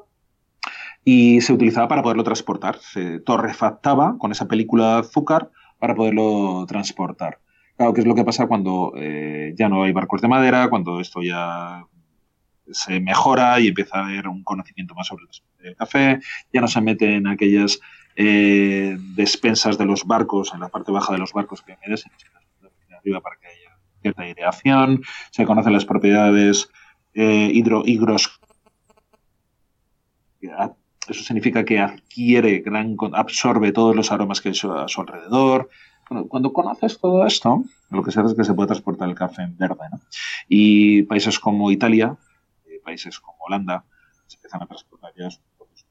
y 1.05 1.43
se 1.43 1.53
utilizaba 1.53 1.89
para 1.89 2.03
poderlo 2.03 2.25
transportar. 2.25 2.79
Se 2.79 3.21
torrefactaba 3.21 4.17
con 4.19 4.33
esa 4.33 4.49
película 4.49 4.95
de 4.95 5.01
azúcar 5.01 5.51
para 5.79 5.95
poderlo 5.95 6.65
transportar. 6.67 7.39
Claro, 7.77 7.93
¿qué 7.93 8.01
es 8.01 8.07
lo 8.07 8.15
que 8.15 8.25
pasa 8.25 8.47
cuando 8.47 8.93
eh, 8.97 9.55
ya 9.57 9.69
no 9.69 9.85
hay 9.85 9.93
barcos 9.93 10.21
de 10.21 10.29
madera, 10.29 10.69
cuando 10.69 11.01
esto 11.01 11.23
ya 11.23 11.85
se 12.73 13.01
mejora 13.01 13.61
y 13.61 13.69
empieza 13.69 13.99
a 13.99 14.07
haber 14.07 14.29
un 14.29 14.43
conocimiento 14.45 14.95
más 14.95 15.07
sobre 15.07 15.25
el 15.61 15.77
café, 15.77 16.21
ya 16.53 16.61
no 16.61 16.69
se 16.69 16.81
mete 16.81 17.15
en 17.15 17.27
aquellas 17.27 17.81
eh, 18.17 18.97
despensas 19.15 19.79
de 19.79 19.85
los 19.85 20.05
barcos, 20.05 20.53
en 20.53 20.61
la 20.61 20.69
parte 20.69 20.91
baja 20.91 21.13
de 21.13 21.19
los 21.19 21.33
barcos 21.33 21.63
que 21.63 21.77
merecen, 21.87 22.11
arriba 22.99 23.21
para 23.21 23.37
que 23.37 23.47
haya 23.47 23.79
cierta 24.03 24.23
aireación, 24.23 25.03
se 25.31 25.45
conocen 25.45 25.73
las 25.73 25.85
propiedades 25.85 26.69
eh, 27.15 27.51
hidro, 27.53 27.83
higros. 27.85 28.41
Eso 30.41 31.23
significa 31.23 31.65
que 31.65 31.79
adquiere, 31.79 32.59
gran, 32.59 32.97
absorbe 33.13 33.73
todos 33.73 33.97
los 33.97 34.13
aromas 34.13 34.41
que 34.41 34.51
hay 34.51 34.55
a 34.55 34.89
su 34.89 35.01
alrededor. 35.01 35.71
cuando 36.29 36.53
conoces 36.53 36.99
todo 36.99 37.27
esto, 37.27 37.65
lo 37.91 38.03
que 38.03 38.11
se 38.11 38.21
hace 38.21 38.31
es 38.31 38.37
que 38.37 38.45
se 38.45 38.55
puede 38.55 38.69
transportar 38.69 39.09
el 39.09 39.15
café 39.15 39.43
en 39.43 39.57
verde. 39.57 39.85
Y 40.49 41.03
países 41.05 41.39
como 41.39 41.71
Italia, 41.71 42.17
países 42.89 43.21
como 43.21 43.37
Holanda 43.47 43.85
se 44.27 44.37
empiezan 44.37 44.63
a 44.63 44.67
transportar 44.67 45.13
ya 45.17 45.31
sus 45.31 45.43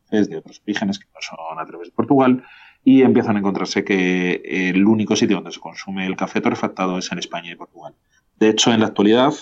de 0.10 0.38
otros 0.38 0.62
orígenes 0.63 1.00
que 1.00 1.06
no 1.13 1.20
son 1.22 1.60
a 1.60 1.66
través 1.66 1.89
de 1.89 1.94
Portugal 1.94 2.44
y 2.84 3.01
empiezan 3.01 3.36
a 3.36 3.39
encontrarse 3.39 3.84
que 3.84 4.42
el 4.70 4.86
único 4.86 5.16
sitio 5.16 5.36
donde 5.38 5.51
se 5.51 5.60
consume 5.60 6.08
el 6.08 6.16
café 6.16 6.39
torrefactado 6.39 6.98
es 6.98 7.12
en 7.12 7.20
España 7.20 7.51
y 7.51 7.56
Portugal. 7.56 7.94
De 8.39 8.50
hecho, 8.50 8.72
en 8.72 8.80
la 8.80 8.88
actualidad 8.88 9.34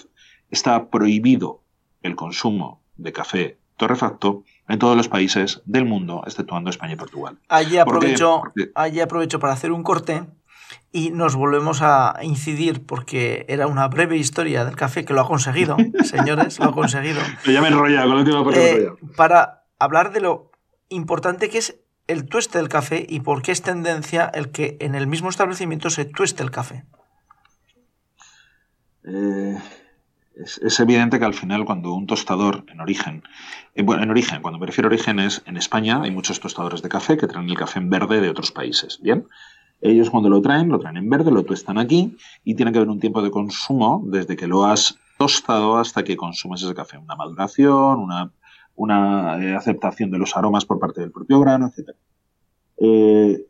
está 0.50 0.90
prohibido 0.90 1.62
el 2.02 2.16
consumo 2.16 2.82
de 2.98 3.14
café 3.14 3.58
torrefacto 3.78 4.44
en 4.68 4.80
todos 4.80 4.98
los 4.98 5.08
países 5.08 5.62
del 5.66 5.86
mundo, 5.86 6.24
exceptuando 6.26 6.70
España 6.70 6.94
y 6.94 6.98
Portugal. 6.98 7.38
Allí 7.50 7.78
aprovecho, 7.78 8.42
allí 8.74 9.00
aprovecho 9.00 9.40
para 9.40 9.54
hacer 9.54 9.72
un 9.72 9.84
corte 9.84 10.24
y 10.92 11.12
nos 11.12 11.36
volvemos 11.36 11.82
a 11.82 12.18
incidir 12.22 12.86
porque 12.86 13.46
era 13.50 13.68
una 13.68 13.88
breve 13.88 14.18
historia 14.18 14.66
del 14.66 14.76
café 14.76 15.06
que 15.06 15.14
lo 15.14 15.22
ha 15.22 15.28
conseguido, 15.28 15.78
señores, 16.04 16.60
lo 16.60 16.66
ha 16.66 16.72
conseguido. 16.72 17.22
ya 17.46 17.62
me 17.62 17.72
con 17.72 17.94
la 17.94 18.16
última 18.16 18.44
parte. 18.44 18.84
Eh, 18.84 18.90
para 19.16 19.64
hablar 19.80 20.14
de 20.14 20.22
lo 20.22 20.52
importante 20.90 21.50
que 21.50 21.58
es 21.58 21.80
el 22.08 22.26
tueste 22.26 22.60
del 22.60 22.70
café 22.70 23.06
y 23.08 23.22
por 23.22 23.42
qué 23.42 23.52
es 23.52 23.62
tendencia 23.62 24.30
el 24.34 24.52
que 24.52 24.78
en 24.80 24.96
el 24.96 25.08
mismo 25.08 25.30
establecimiento 25.30 25.90
se 25.90 26.06
tueste 26.06 26.44
el 26.44 26.52
café. 26.52 26.86
Eh, 29.04 29.58
es, 30.36 30.80
evidente 30.80 31.20
que 31.20 31.26
al 31.26 31.34
final 31.34 31.66
cuando 31.66 31.94
un 31.94 32.08
tostador 32.08 32.66
en 32.68 32.82
origen, 32.82 33.24
eh, 33.74 33.84
bueno, 33.84 34.04
en 34.04 34.10
origen, 34.10 34.42
cuando 34.42 34.60
me 34.60 34.66
refiero 34.66 34.88
a 34.88 34.92
origen 34.92 35.20
es 35.20 35.42
en 35.46 35.58
España 35.58 36.02
hay 36.02 36.12
muchos 36.12 36.40
tostadores 36.40 36.82
de 36.82 36.90
café 36.90 37.18
que 37.18 37.28
traen 37.28 37.50
el 37.50 37.58
café 37.58 37.80
en 37.80 37.90
verde 37.90 38.22
de 38.22 38.30
otros 38.30 38.52
países, 38.52 39.00
¿bien? 39.02 39.28
Ellos 39.82 40.10
cuando 40.10 40.30
lo 40.30 40.42
traen, 40.42 40.70
lo 40.70 40.80
traen 40.80 40.98
en 40.98 41.10
verde, 41.10 41.32
lo 41.32 41.44
tuestan 41.44 41.78
aquí 41.78 42.18
y 42.44 42.56
tiene 42.56 42.72
que 42.72 42.80
haber 42.80 42.90
un 42.90 43.00
tiempo 43.00 43.22
de 43.22 43.32
consumo 43.32 44.04
desde 44.08 44.36
que 44.36 44.48
lo 44.48 44.66
has 44.66 44.98
tostado 45.18 45.78
hasta 45.78 46.04
que 46.04 46.18
consumes 46.18 46.64
ese 46.64 46.74
café. 46.74 46.98
Una 46.98 47.16
maduración, 47.16 48.32
una, 48.76 49.38
eh, 49.42 49.56
aceptación 49.56 50.12
de 50.12 50.18
los 50.18 50.36
aromas 50.36 50.66
por 50.66 50.80
parte 50.80 51.02
del 51.02 51.12
propio 51.12 51.40
grano, 51.40 51.68
etc. 51.68 51.96
Eh, 52.78 53.46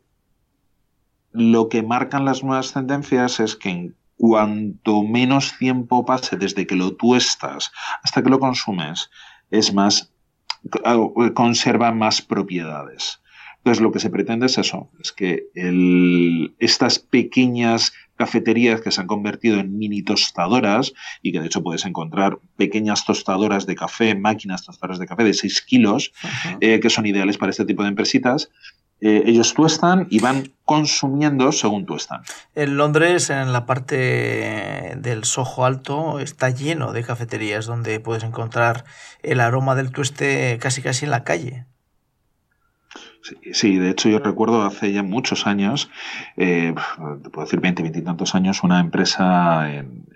lo 1.32 1.68
que 1.68 1.82
marcan 1.82 2.24
las 2.24 2.42
nuevas 2.42 2.72
tendencias 2.72 3.40
es 3.40 3.56
que 3.56 3.70
en 3.70 3.96
cuanto 4.16 5.02
menos 5.02 5.56
tiempo 5.58 6.04
pase 6.04 6.36
desde 6.36 6.66
que 6.66 6.76
lo 6.76 6.96
tuestas 6.96 7.70
hasta 8.02 8.22
que 8.22 8.30
lo 8.30 8.40
consumes, 8.40 9.10
es 9.50 9.74
más, 9.74 10.12
conserva 11.34 11.92
más 11.92 12.22
propiedades. 12.22 13.20
Entonces, 13.66 13.82
lo 13.82 13.90
que 13.90 13.98
se 13.98 14.10
pretende 14.10 14.46
es 14.46 14.58
eso, 14.58 14.90
es 15.00 15.10
que 15.10 15.48
estas 16.60 17.00
pequeñas 17.00 17.92
cafeterías 18.14 18.80
que 18.80 18.92
se 18.92 19.00
han 19.00 19.08
convertido 19.08 19.58
en 19.58 19.76
mini 19.76 20.04
tostadoras 20.04 20.92
y 21.20 21.32
que 21.32 21.40
de 21.40 21.46
hecho 21.46 21.64
puedes 21.64 21.84
encontrar 21.84 22.38
pequeñas 22.56 23.04
tostadoras 23.04 23.66
de 23.66 23.74
café, 23.74 24.14
máquinas 24.14 24.64
tostadoras 24.64 25.00
de 25.00 25.08
café 25.08 25.24
de 25.24 25.34
6 25.34 25.62
kilos, 25.62 26.12
eh, 26.60 26.78
que 26.78 26.90
son 26.90 27.06
ideales 27.06 27.38
para 27.38 27.50
este 27.50 27.64
tipo 27.64 27.82
de 27.82 27.88
empresitas, 27.88 28.50
eh, 29.00 29.24
ellos 29.26 29.52
tuestan 29.52 30.06
y 30.10 30.20
van 30.20 30.52
consumiendo 30.64 31.50
según 31.50 31.86
tuestan. 31.86 32.22
En 32.54 32.76
Londres, 32.76 33.30
en 33.30 33.52
la 33.52 33.66
parte 33.66 34.94
del 34.96 35.24
Soho 35.24 35.64
Alto, 35.64 36.20
está 36.20 36.50
lleno 36.50 36.92
de 36.92 37.02
cafeterías 37.02 37.66
donde 37.66 37.98
puedes 37.98 38.22
encontrar 38.22 38.84
el 39.24 39.40
aroma 39.40 39.74
del 39.74 39.90
tueste 39.90 40.56
casi 40.60 40.82
casi 40.82 41.06
en 41.06 41.10
la 41.10 41.24
calle. 41.24 41.66
Sí, 43.52 43.78
de 43.78 43.90
hecho 43.90 44.08
yo 44.08 44.18
recuerdo 44.18 44.62
hace 44.62 44.92
ya 44.92 45.02
muchos 45.02 45.46
años, 45.46 45.90
eh, 46.36 46.74
te 47.22 47.30
puedo 47.30 47.46
decir 47.46 47.60
20, 47.60 47.82
20 47.82 47.98
y 47.98 48.02
tantos 48.02 48.34
años, 48.34 48.62
una 48.62 48.80
empresa 48.80 49.72
en, 49.72 50.06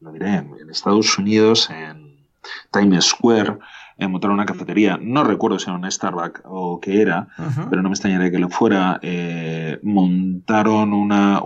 lo 0.00 0.12
diré, 0.12 0.36
en 0.36 0.70
Estados 0.70 1.18
Unidos, 1.18 1.70
en 1.70 2.26
Times 2.70 3.04
Square, 3.06 3.58
en 3.96 4.12
montar 4.12 4.30
una 4.30 4.46
cafetería. 4.46 4.98
No 5.00 5.24
recuerdo 5.24 5.58
si 5.58 5.68
era 5.68 5.76
una 5.76 5.90
Starbucks 5.90 6.42
o 6.44 6.80
qué 6.80 7.02
era, 7.02 7.28
pero 7.68 7.82
no 7.82 7.88
me 7.88 7.94
extrañaría 7.94 8.30
que 8.30 8.38
lo 8.38 8.48
fuera. 8.48 9.00
Eh, 9.02 9.78
montaron 9.82 10.92
una, 10.92 11.40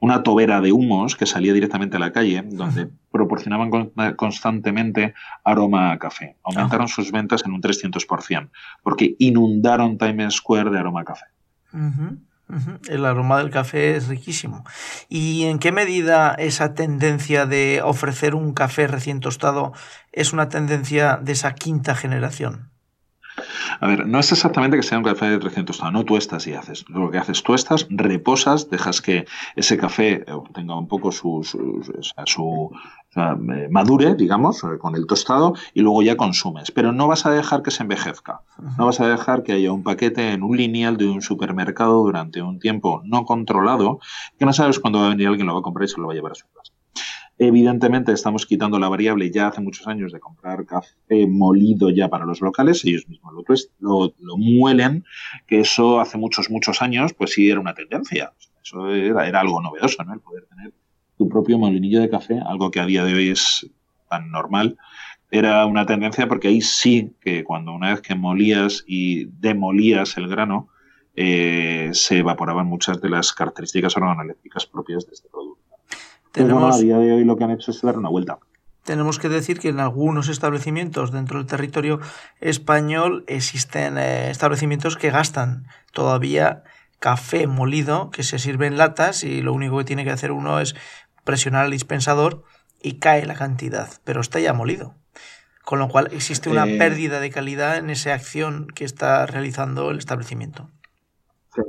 una 0.00 0.22
tobera 0.22 0.60
de 0.60 0.72
humos 0.72 1.14
que 1.14 1.26
salía 1.26 1.52
directamente 1.52 1.98
a 1.98 2.00
la 2.00 2.10
calle, 2.10 2.42
donde 2.44 2.88
proporcionaban 3.12 3.70
constantemente 4.16 5.14
aroma 5.44 5.92
a 5.92 5.98
café. 5.98 6.36
Aumentaron 6.42 6.88
sus 6.88 7.12
ventas 7.12 7.44
en 7.44 7.52
un 7.52 7.60
300%, 7.60 8.50
porque 8.82 9.14
inundaron 9.18 9.98
Times 9.98 10.34
Square 10.34 10.70
de 10.70 10.78
aroma 10.78 11.02
a 11.02 11.04
café. 11.04 11.26
El 12.88 13.04
aroma 13.04 13.38
del 13.38 13.50
café 13.50 13.94
es 13.94 14.08
riquísimo. 14.08 14.64
¿Y 15.08 15.44
en 15.44 15.58
qué 15.58 15.70
medida 15.70 16.34
esa 16.34 16.74
tendencia 16.74 17.46
de 17.46 17.80
ofrecer 17.84 18.34
un 18.34 18.54
café 18.54 18.86
recién 18.86 19.20
tostado 19.20 19.72
es 20.12 20.32
una 20.32 20.48
tendencia 20.48 21.18
de 21.22 21.32
esa 21.32 21.54
quinta 21.54 21.94
generación? 21.94 22.69
A 23.80 23.86
ver, 23.86 24.06
no 24.06 24.18
es 24.18 24.32
exactamente 24.32 24.76
que 24.76 24.82
sea 24.82 24.98
un 24.98 25.04
café 25.04 25.30
de 25.30 25.38
300 25.38 25.70
tostado, 25.70 25.92
no 25.92 26.04
tuestas 26.04 26.46
y 26.46 26.54
haces. 26.54 26.84
Lo 26.88 27.10
que 27.10 27.18
haces, 27.18 27.42
tuestas, 27.42 27.86
reposas, 27.90 28.70
dejas 28.70 29.00
que 29.00 29.26
ese 29.56 29.76
café 29.76 30.24
eh, 30.26 30.32
tenga 30.52 30.76
un 30.76 30.88
poco 30.88 31.12
su, 31.12 31.42
su, 31.44 32.70
eh, 33.16 33.68
madure, 33.70 34.14
digamos, 34.14 34.64
eh, 34.64 34.78
con 34.78 34.96
el 34.96 35.06
tostado 35.06 35.54
y 35.74 35.80
luego 35.80 36.02
ya 36.02 36.16
consumes. 36.16 36.70
Pero 36.70 36.92
no 36.92 37.06
vas 37.06 37.26
a 37.26 37.30
dejar 37.30 37.62
que 37.62 37.70
se 37.70 37.82
envejezca. 37.82 38.40
No 38.78 38.86
vas 38.86 39.00
a 39.00 39.08
dejar 39.08 39.42
que 39.42 39.52
haya 39.52 39.72
un 39.72 39.82
paquete 39.82 40.32
en 40.32 40.42
un 40.42 40.56
lineal 40.56 40.96
de 40.96 41.08
un 41.08 41.22
supermercado 41.22 42.02
durante 42.02 42.42
un 42.42 42.58
tiempo 42.58 43.02
no 43.04 43.24
controlado, 43.24 44.00
que 44.38 44.46
no 44.46 44.52
sabes 44.52 44.78
cuándo 44.78 45.00
va 45.00 45.06
a 45.06 45.10
venir 45.10 45.28
alguien, 45.28 45.46
lo 45.46 45.54
va 45.54 45.60
a 45.60 45.62
comprar 45.62 45.84
y 45.84 45.88
se 45.88 46.00
lo 46.00 46.06
va 46.06 46.12
a 46.12 46.16
llevar 46.16 46.32
a 46.32 46.36
su 46.36 46.46
casa. 46.52 46.72
Evidentemente 47.42 48.12
estamos 48.12 48.44
quitando 48.44 48.78
la 48.78 48.90
variable 48.90 49.30
ya 49.30 49.46
hace 49.46 49.62
muchos 49.62 49.86
años 49.86 50.12
de 50.12 50.20
comprar 50.20 50.66
café 50.66 51.26
molido 51.26 51.88
ya 51.88 52.06
para 52.10 52.26
los 52.26 52.42
locales, 52.42 52.84
ellos 52.84 53.08
mismos 53.08 53.32
lo, 53.78 54.12
lo, 54.18 54.36
muelen, 54.36 55.06
que 55.46 55.60
eso 55.60 56.00
hace 56.00 56.18
muchos, 56.18 56.50
muchos 56.50 56.82
años 56.82 57.14
pues 57.14 57.32
sí 57.32 57.48
era 57.48 57.58
una 57.58 57.72
tendencia. 57.72 58.34
Eso 58.62 58.90
era, 58.94 59.26
era 59.26 59.40
algo 59.40 59.62
novedoso, 59.62 60.04
¿no? 60.04 60.12
El 60.12 60.20
poder 60.20 60.44
tener 60.48 60.74
tu 61.16 61.30
propio 61.30 61.58
molinillo 61.58 62.02
de 62.02 62.10
café, 62.10 62.38
algo 62.44 62.70
que 62.70 62.80
a 62.80 62.84
día 62.84 63.04
de 63.04 63.14
hoy 63.14 63.30
es 63.30 63.66
tan 64.10 64.30
normal. 64.30 64.76
Era 65.30 65.64
una 65.64 65.86
tendencia 65.86 66.28
porque 66.28 66.48
ahí 66.48 66.60
sí 66.60 67.14
que 67.22 67.42
cuando 67.42 67.72
una 67.72 67.92
vez 67.92 68.02
que 68.02 68.14
molías 68.14 68.84
y 68.86 69.24
demolías 69.40 70.14
el 70.18 70.28
grano, 70.28 70.68
eh, 71.16 71.88
se 71.94 72.18
evaporaban 72.18 72.66
muchas 72.66 73.00
de 73.00 73.08
las 73.08 73.32
características 73.32 73.96
organolépticas 73.96 74.66
propias 74.66 75.06
de 75.06 75.14
este 75.14 75.30
producto. 75.30 75.49
Tenemos, 76.32 76.76
a 76.76 76.78
día 76.78 76.98
de 76.98 77.12
hoy 77.12 77.24
lo 77.24 77.36
que 77.36 77.44
han 77.44 77.50
hecho 77.50 77.70
es 77.70 77.82
dar 77.82 77.98
una 77.98 78.08
vuelta. 78.08 78.38
Tenemos 78.84 79.18
que 79.18 79.28
decir 79.28 79.60
que 79.60 79.68
en 79.68 79.80
algunos 79.80 80.28
establecimientos 80.28 81.12
dentro 81.12 81.38
del 81.38 81.46
territorio 81.46 82.00
español 82.40 83.24
existen 83.26 83.98
eh, 83.98 84.30
establecimientos 84.30 84.96
que 84.96 85.10
gastan 85.10 85.66
todavía 85.92 86.64
café 86.98 87.46
molido 87.46 88.10
que 88.10 88.22
se 88.22 88.38
sirve 88.38 88.66
en 88.66 88.78
latas 88.78 89.24
y 89.24 89.42
lo 89.42 89.52
único 89.52 89.78
que 89.78 89.84
tiene 89.84 90.04
que 90.04 90.10
hacer 90.10 90.32
uno 90.32 90.60
es 90.60 90.74
presionar 91.24 91.66
el 91.66 91.72
dispensador 91.72 92.44
y 92.82 92.94
cae 92.94 93.26
la 93.26 93.34
cantidad, 93.34 93.88
pero 94.04 94.20
está 94.20 94.40
ya 94.40 94.52
molido. 94.52 94.94
Con 95.64 95.78
lo 95.78 95.88
cual 95.88 96.08
existe 96.12 96.48
una 96.48 96.66
eh, 96.66 96.78
pérdida 96.78 97.20
de 97.20 97.30
calidad 97.30 97.76
en 97.76 97.90
esa 97.90 98.14
acción 98.14 98.66
que 98.74 98.84
está 98.84 99.26
realizando 99.26 99.90
el 99.90 99.98
establecimiento. 99.98 100.70
A 101.58 101.62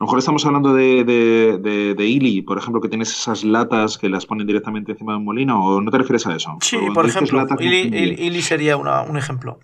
lo 0.00 0.06
mejor 0.06 0.18
estamos 0.18 0.44
hablando 0.46 0.74
de, 0.74 1.04
de, 1.04 1.94
de, 1.94 2.06
Ili, 2.06 2.42
por 2.42 2.58
ejemplo, 2.58 2.80
que 2.80 2.88
tienes 2.88 3.10
esas 3.10 3.44
latas 3.44 3.96
que 3.96 4.08
las 4.08 4.26
ponen 4.26 4.46
directamente 4.46 4.92
encima 4.92 5.12
de 5.12 5.18
un 5.18 5.24
molino, 5.24 5.64
¿o 5.64 5.80
no 5.80 5.90
te 5.90 5.98
refieres 5.98 6.26
a 6.26 6.34
eso? 6.34 6.56
Sí, 6.60 6.78
por 6.92 7.06
ejemplo, 7.06 7.46
Ili, 7.60 8.42
sería 8.42 8.76
un 8.76 9.16
ejemplo. 9.16 9.60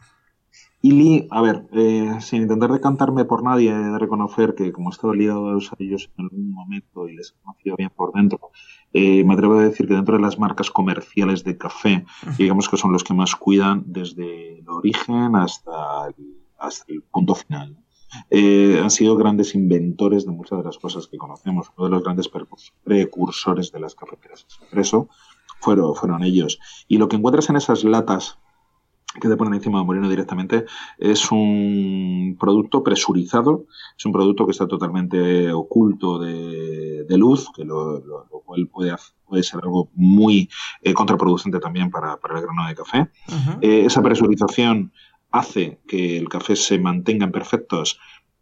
Ili, 0.80 1.26
a 1.30 1.40
ver, 1.40 1.66
eh, 1.72 2.18
sin 2.20 2.42
intentar 2.42 2.70
decantarme 2.70 3.24
por 3.24 3.42
nadie, 3.42 3.70
he 3.70 3.74
de 3.74 3.98
reconocer 3.98 4.54
que 4.54 4.70
como 4.70 4.90
he 4.90 4.92
estado 4.92 5.14
liado 5.14 5.48
a 5.48 5.58
ellos 5.78 6.10
en 6.18 6.24
algún 6.24 6.52
momento 6.52 7.08
y 7.08 7.16
les 7.16 7.30
he 7.30 7.42
conocido 7.42 7.76
bien 7.76 7.90
por 7.96 8.12
dentro, 8.12 8.50
eh, 8.92 9.24
me 9.24 9.32
atrevo 9.32 9.58
a 9.58 9.62
decir 9.62 9.88
que 9.88 9.94
dentro 9.94 10.16
de 10.16 10.22
las 10.22 10.38
marcas 10.38 10.70
comerciales 10.70 11.42
de 11.42 11.56
café, 11.56 12.04
digamos 12.36 12.68
que 12.68 12.76
son 12.76 12.92
los 12.92 13.02
que 13.02 13.14
más 13.14 13.34
cuidan 13.34 13.84
desde 13.86 14.58
el 14.58 14.68
origen 14.68 15.34
hasta 15.36 16.12
hasta 16.58 16.92
el 16.92 17.02
punto 17.02 17.34
final. 17.34 17.76
Eh, 18.30 18.80
han 18.82 18.90
sido 18.90 19.16
grandes 19.16 19.54
inventores 19.54 20.26
de 20.26 20.32
muchas 20.32 20.58
de 20.58 20.64
las 20.64 20.78
cosas 20.78 21.06
que 21.06 21.18
conocemos. 21.18 21.70
Uno 21.76 21.86
de 21.86 21.90
los 21.92 22.02
grandes 22.02 22.30
precursores 22.84 23.72
de 23.72 23.80
las 23.80 23.94
cafeteras 23.94 24.44
expreso 24.44 25.08
fueron, 25.60 25.94
fueron 25.94 26.22
ellos. 26.22 26.58
Y 26.88 26.98
lo 26.98 27.08
que 27.08 27.16
encuentras 27.16 27.48
en 27.50 27.56
esas 27.56 27.84
latas 27.84 28.38
que 29.20 29.28
te 29.28 29.36
ponen 29.36 29.54
encima 29.54 29.78
de 29.78 29.84
molino 29.84 30.08
directamente, 30.08 30.64
es 30.98 31.30
un 31.30 32.36
producto 32.38 32.82
presurizado, 32.82 33.66
es 33.96 34.04
un 34.04 34.12
producto 34.12 34.44
que 34.44 34.52
está 34.52 34.66
totalmente 34.66 35.52
oculto 35.52 36.18
de, 36.18 37.06
luz, 37.16 37.48
que 37.54 37.64
lo, 37.64 38.02
cual 38.44 38.66
puede, 38.66 38.94
puede, 39.24 39.42
ser 39.42 39.60
algo 39.62 39.88
muy 39.94 40.50
eh, 40.82 40.92
contraproducente 40.92 41.60
también 41.60 41.90
para, 41.90 42.14
el 42.14 42.42
grano 42.42 42.66
de 42.66 42.74
café. 42.74 43.08
Eh, 43.60 43.84
esa 43.86 44.02
presurización 44.02 44.92
hace 45.34 45.80
que 45.88 46.16
el 46.16 46.28
café 46.28 46.54
se 46.54 46.78
mantenga 46.78 47.26
en 47.26 47.32
perfectas 47.32 47.98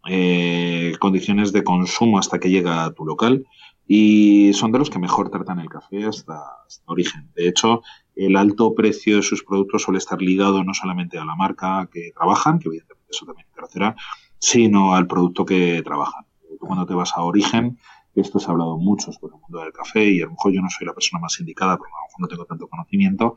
eh, 0.06 0.92
condiciones 1.00 1.50
de 1.52 1.64
consumo 1.64 2.18
hasta 2.18 2.38
que 2.38 2.50
llega 2.50 2.84
a 2.84 2.92
tu 2.92 3.06
local 3.06 3.46
y 3.86 4.52
son 4.52 4.72
de 4.72 4.78
los 4.78 4.90
que 4.90 4.98
mejor 4.98 5.30
tratan 5.30 5.58
el 5.58 5.70
café 5.70 6.04
hasta, 6.04 6.38
origen. 6.84 7.30
De 7.34 7.48
hecho, 7.48 7.82
el 8.14 8.36
alto 8.36 8.74
precio 8.74 9.16
de 9.16 9.22
sus 9.22 9.42
productos 9.42 9.82
suele 9.82 9.98
estar 9.98 10.20
ligado 10.20 10.62
no 10.64 10.74
solamente 10.74 11.18
a 11.18 11.24
la 11.24 11.34
marca 11.34 11.88
que 11.90 12.12
trabajan, 12.14 12.58
que 12.58 12.68
evidentemente 12.68 13.10
eso 13.10 13.24
también 13.24 13.48
crecerá, 13.54 13.96
sino 14.38 14.94
al 14.94 15.06
producto 15.06 15.46
que 15.46 15.82
trabajan. 15.82 16.26
Cuando 16.60 16.84
te 16.84 16.94
vas 16.94 17.12
a 17.16 17.22
origen, 17.22 17.78
esto 18.14 18.38
se 18.38 18.48
ha 18.48 18.50
hablado 18.50 18.76
mucho 18.76 19.12
sobre 19.12 19.34
el 19.34 19.40
mundo 19.40 19.60
del 19.60 19.72
café 19.72 20.04
y 20.04 20.20
a 20.20 20.26
lo 20.26 20.32
mejor 20.32 20.52
yo 20.52 20.60
no 20.60 20.68
soy 20.68 20.86
la 20.86 20.92
persona 20.92 21.22
más 21.22 21.40
indicada 21.40 21.78
porque 21.78 21.92
a 21.92 22.00
lo 22.00 22.06
mejor 22.06 22.20
no 22.20 22.28
tengo 22.28 22.44
tanto 22.44 22.68
conocimiento, 22.68 23.36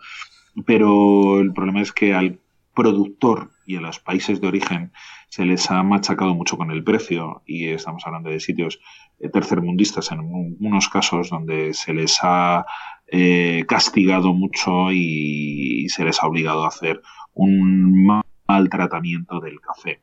pero 0.65 1.39
el 1.39 1.53
problema 1.53 1.81
es 1.81 1.93
que 1.93 2.13
al 2.13 2.39
productor 2.75 3.49
y 3.65 3.77
a 3.77 3.81
los 3.81 3.99
países 3.99 4.39
de 4.39 4.47
origen 4.47 4.91
se 5.29 5.45
les 5.45 5.71
ha 5.71 5.81
machacado 5.81 6.35
mucho 6.35 6.57
con 6.57 6.69
el 6.69 6.83
precio 6.83 7.41
y 7.45 7.69
estamos 7.69 8.05
hablando 8.05 8.29
de 8.29 8.39
sitios 8.39 8.79
eh, 9.19 9.29
tercermundistas 9.29 10.11
en 10.11 10.19
unos 10.59 10.89
casos 10.89 11.29
donde 11.29 11.73
se 11.73 11.93
les 11.93 12.19
ha 12.21 12.65
eh, 13.07 13.65
castigado 13.67 14.33
mucho 14.33 14.91
y, 14.91 15.87
se 15.89 16.03
les 16.03 16.21
ha 16.21 16.27
obligado 16.27 16.65
a 16.65 16.69
hacer 16.69 17.01
un 17.33 18.05
mal 18.47 18.69
tratamiento 18.69 19.39
del 19.39 19.59
café. 19.59 20.01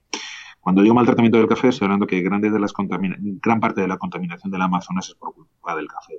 Cuando 0.61 0.83
digo 0.83 0.95
maltratamiento 0.95 1.39
del 1.39 1.49
café, 1.49 1.69
estoy 1.69 1.87
hablando 1.87 2.07
que 2.07 2.23
de 2.23 2.59
las 2.59 2.73
gran 3.43 3.61
parte 3.61 3.81
de 3.81 3.89
la 3.89 3.99
contaminación 3.99 4.51
del 4.51 4.63
Amazonas 4.63 5.09
es 5.09 5.15
por 5.15 5.35
culpa 5.35 5.75
del 5.75 5.89
café. 5.89 6.15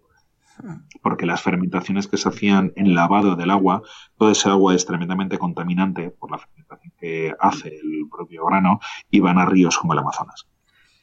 Porque 1.01 1.25
las 1.25 1.41
fermentaciones 1.41 2.07
que 2.07 2.17
se 2.17 2.29
hacían 2.29 2.73
en 2.75 2.95
lavado 2.95 3.35
del 3.35 3.51
agua, 3.51 3.81
toda 4.17 4.31
esa 4.31 4.51
agua 4.51 4.75
es 4.75 4.85
tremendamente 4.85 5.37
contaminante 5.37 6.09
por 6.09 6.31
la 6.31 6.37
fermentación 6.37 6.93
que 6.99 7.33
hace 7.39 7.69
el 7.69 8.07
propio 8.09 8.45
grano 8.45 8.79
y 9.09 9.19
van 9.19 9.37
a 9.37 9.45
ríos 9.45 9.77
como 9.77 9.93
el 9.93 9.99
Amazonas. 9.99 10.47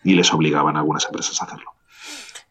Y 0.02 0.14
les 0.14 0.33
obligaban 0.33 0.76
a 0.76 0.80
algunas 0.80 1.04
empresas 1.07 1.40
a 1.40 1.45
hacerlo. 1.45 1.73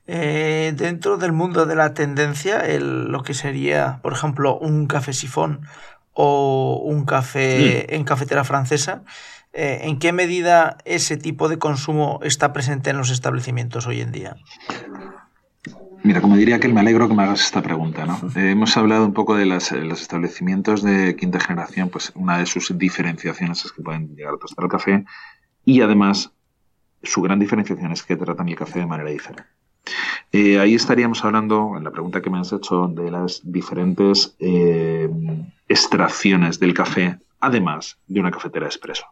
Eh, 0.08 0.74
dentro 0.76 1.18
del 1.18 1.34
mundo 1.34 1.66
de 1.66 1.76
la 1.76 1.94
tendencia, 1.94 2.64
lo 2.80 3.22
que 3.24 3.34
sería, 3.34 4.00
por 4.02 4.14
ejemplo, 4.14 4.58
un 4.58 4.88
café 4.88 5.14
sifón 5.14 5.62
o 6.14 6.82
un 6.84 7.06
café 7.06 7.86
mm. 7.88 7.94
en 7.94 8.04
cafetera 8.04 8.44
francesa, 8.44 9.04
eh, 9.54 9.82
¿en 9.84 10.00
qué 10.00 10.12
medida 10.12 10.78
ese 10.86 11.18
tipo 11.18 11.50
de 11.50 11.58
consumo 11.58 12.20
está 12.24 12.54
presente 12.54 12.90
en 12.90 12.98
los 12.98 13.10
establecimientos 13.10 13.88
hoy 13.88 14.02
en 14.02 14.12
día? 14.12 14.36
Mira, 16.04 16.22
como 16.22 16.38
diría 16.38 16.60
que 16.60 16.68
me 16.70 16.80
alegro 16.80 17.08
que 17.08 17.14
me 17.14 17.24
hagas 17.24 17.42
esta 17.42 17.62
pregunta. 17.62 18.06
¿no? 18.06 18.20
Eh, 18.36 18.52
hemos 18.52 18.76
hablado 18.78 19.06
un 19.06 19.14
poco 19.14 19.36
de 19.36 19.46
los 19.46 19.72
establecimientos 19.72 20.82
de 20.82 21.16
quinta 21.16 21.40
generación, 21.40 21.90
pues 21.90 22.12
una 22.16 22.38
de 22.38 22.46
sus 22.46 22.78
diferenciaciones 22.78 23.66
es 23.66 23.72
que 23.72 23.82
pueden 23.82 24.16
llegar 24.16 24.34
a 24.34 24.38
tostar 24.38 24.66
el 24.66 24.72
café 24.72 25.06
y 25.66 25.82
además 25.82 26.32
su 27.04 27.22
gran 27.22 27.40
diferenciación 27.40 27.92
es 27.92 28.04
que 28.04 28.16
tratan 28.16 28.50
el 28.50 28.56
café 28.56 28.80
de 28.80 28.86
manera 28.86 29.10
diferente. 29.10 29.44
Eh, 30.32 30.60
ahí 30.60 30.76
estaríamos 30.76 31.24
hablando, 31.24 31.76
en 31.78 31.84
la 31.84 31.92
pregunta 31.92 32.22
que 32.22 32.30
me 32.30 32.40
has 32.40 32.54
hecho, 32.54 32.88
de 32.88 33.12
las 33.12 33.42
diferentes 33.44 34.36
extracciones 35.68 36.60
del 36.60 36.74
café, 36.74 37.18
además 37.40 37.98
de 38.08 38.20
una 38.20 38.32
cafetera 38.32 38.68
expreso. 38.68 39.06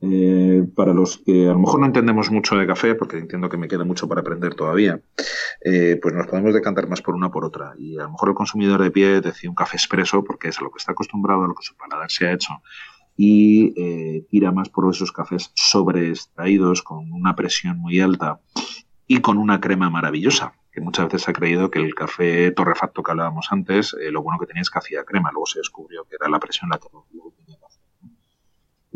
Eh, 0.00 0.64
para 0.76 0.94
los 0.94 1.18
que 1.18 1.48
a 1.48 1.52
lo 1.52 1.58
mejor 1.58 1.80
no 1.80 1.86
entendemos 1.86 2.30
mucho 2.30 2.56
de 2.56 2.66
café, 2.66 2.94
porque 2.94 3.18
entiendo 3.18 3.48
que 3.48 3.56
me 3.56 3.66
queda 3.66 3.84
mucho 3.84 4.06
para 4.08 4.20
aprender 4.20 4.54
todavía, 4.54 5.00
eh, 5.64 5.98
pues 6.00 6.14
nos 6.14 6.28
podemos 6.28 6.54
decantar 6.54 6.88
más 6.88 7.02
por 7.02 7.14
una 7.14 7.30
por 7.30 7.44
otra. 7.44 7.74
Y 7.78 7.98
a 7.98 8.04
lo 8.04 8.10
mejor 8.10 8.28
el 8.28 8.34
consumidor 8.34 8.82
de 8.82 8.90
pie 8.90 9.20
decide 9.20 9.48
un 9.48 9.56
café 9.56 9.76
expreso 9.76 10.22
porque 10.22 10.48
es 10.48 10.58
a 10.58 10.62
lo 10.62 10.70
que 10.70 10.78
está 10.78 10.92
acostumbrado, 10.92 11.44
a 11.44 11.48
lo 11.48 11.54
que 11.54 11.64
su 11.64 11.76
paladar 11.76 12.10
se 12.10 12.28
ha 12.28 12.32
hecho, 12.32 12.54
y 13.16 13.74
eh, 13.76 14.24
tira 14.30 14.52
más 14.52 14.68
por 14.68 14.88
esos 14.88 15.10
cafés 15.10 15.50
sobreextraídos 15.54 16.82
con 16.82 17.12
una 17.12 17.34
presión 17.34 17.78
muy 17.78 18.00
alta 18.00 18.40
y 19.08 19.20
con 19.20 19.38
una 19.38 19.60
crema 19.60 19.90
maravillosa. 19.90 20.54
Que 20.70 20.80
muchas 20.80 21.06
veces 21.06 21.22
se 21.22 21.32
ha 21.32 21.34
creído 21.34 21.70
que 21.72 21.80
el 21.80 21.96
café 21.96 22.52
torrefacto 22.52 23.02
que 23.02 23.10
hablábamos 23.10 23.48
antes, 23.50 23.96
lo 24.12 24.22
bueno 24.22 24.38
que 24.38 24.46
tenía 24.46 24.62
es 24.62 24.70
que 24.70 24.78
hacía 24.78 25.02
crema, 25.02 25.32
luego 25.32 25.46
se 25.46 25.58
descubrió 25.58 26.04
que 26.04 26.14
era 26.20 26.28
la 26.28 26.38
presión 26.38 26.70
la 26.70 26.78
que 26.78 26.86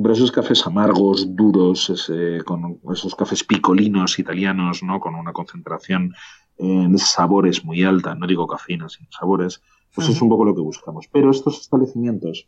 pero 0.02 0.14
esos 0.14 0.32
cafés 0.32 0.66
amargos, 0.66 1.36
duros, 1.36 2.10
con 2.44 2.80
esos 2.92 3.14
cafés 3.14 3.44
picolinos 3.44 4.18
italianos, 4.18 4.82
¿no? 4.82 5.00
Con 5.00 5.14
una 5.14 5.32
concentración 5.32 6.14
en 6.58 6.98
sabores 6.98 7.64
muy 7.64 7.82
alta, 7.84 8.14
no 8.14 8.26
digo 8.26 8.46
cafeína, 8.46 8.88
sino 8.88 9.08
sabores, 9.10 9.62
pues 9.94 10.08
es 10.08 10.20
un 10.20 10.28
poco 10.28 10.44
lo 10.44 10.54
que 10.54 10.60
buscamos. 10.60 11.08
Pero 11.12 11.30
estos 11.30 11.60
establecimientos 11.60 12.46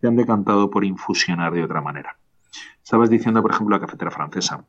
se 0.00 0.06
han 0.06 0.16
decantado 0.16 0.70
por 0.70 0.84
infusionar 0.84 1.52
de 1.52 1.64
otra 1.64 1.80
manera. 1.80 2.16
Estabas 2.82 3.10
diciendo, 3.10 3.40
por 3.42 3.52
ejemplo, 3.52 3.76
la 3.76 3.80
cafetera 3.80 4.10
francesa. 4.10 4.64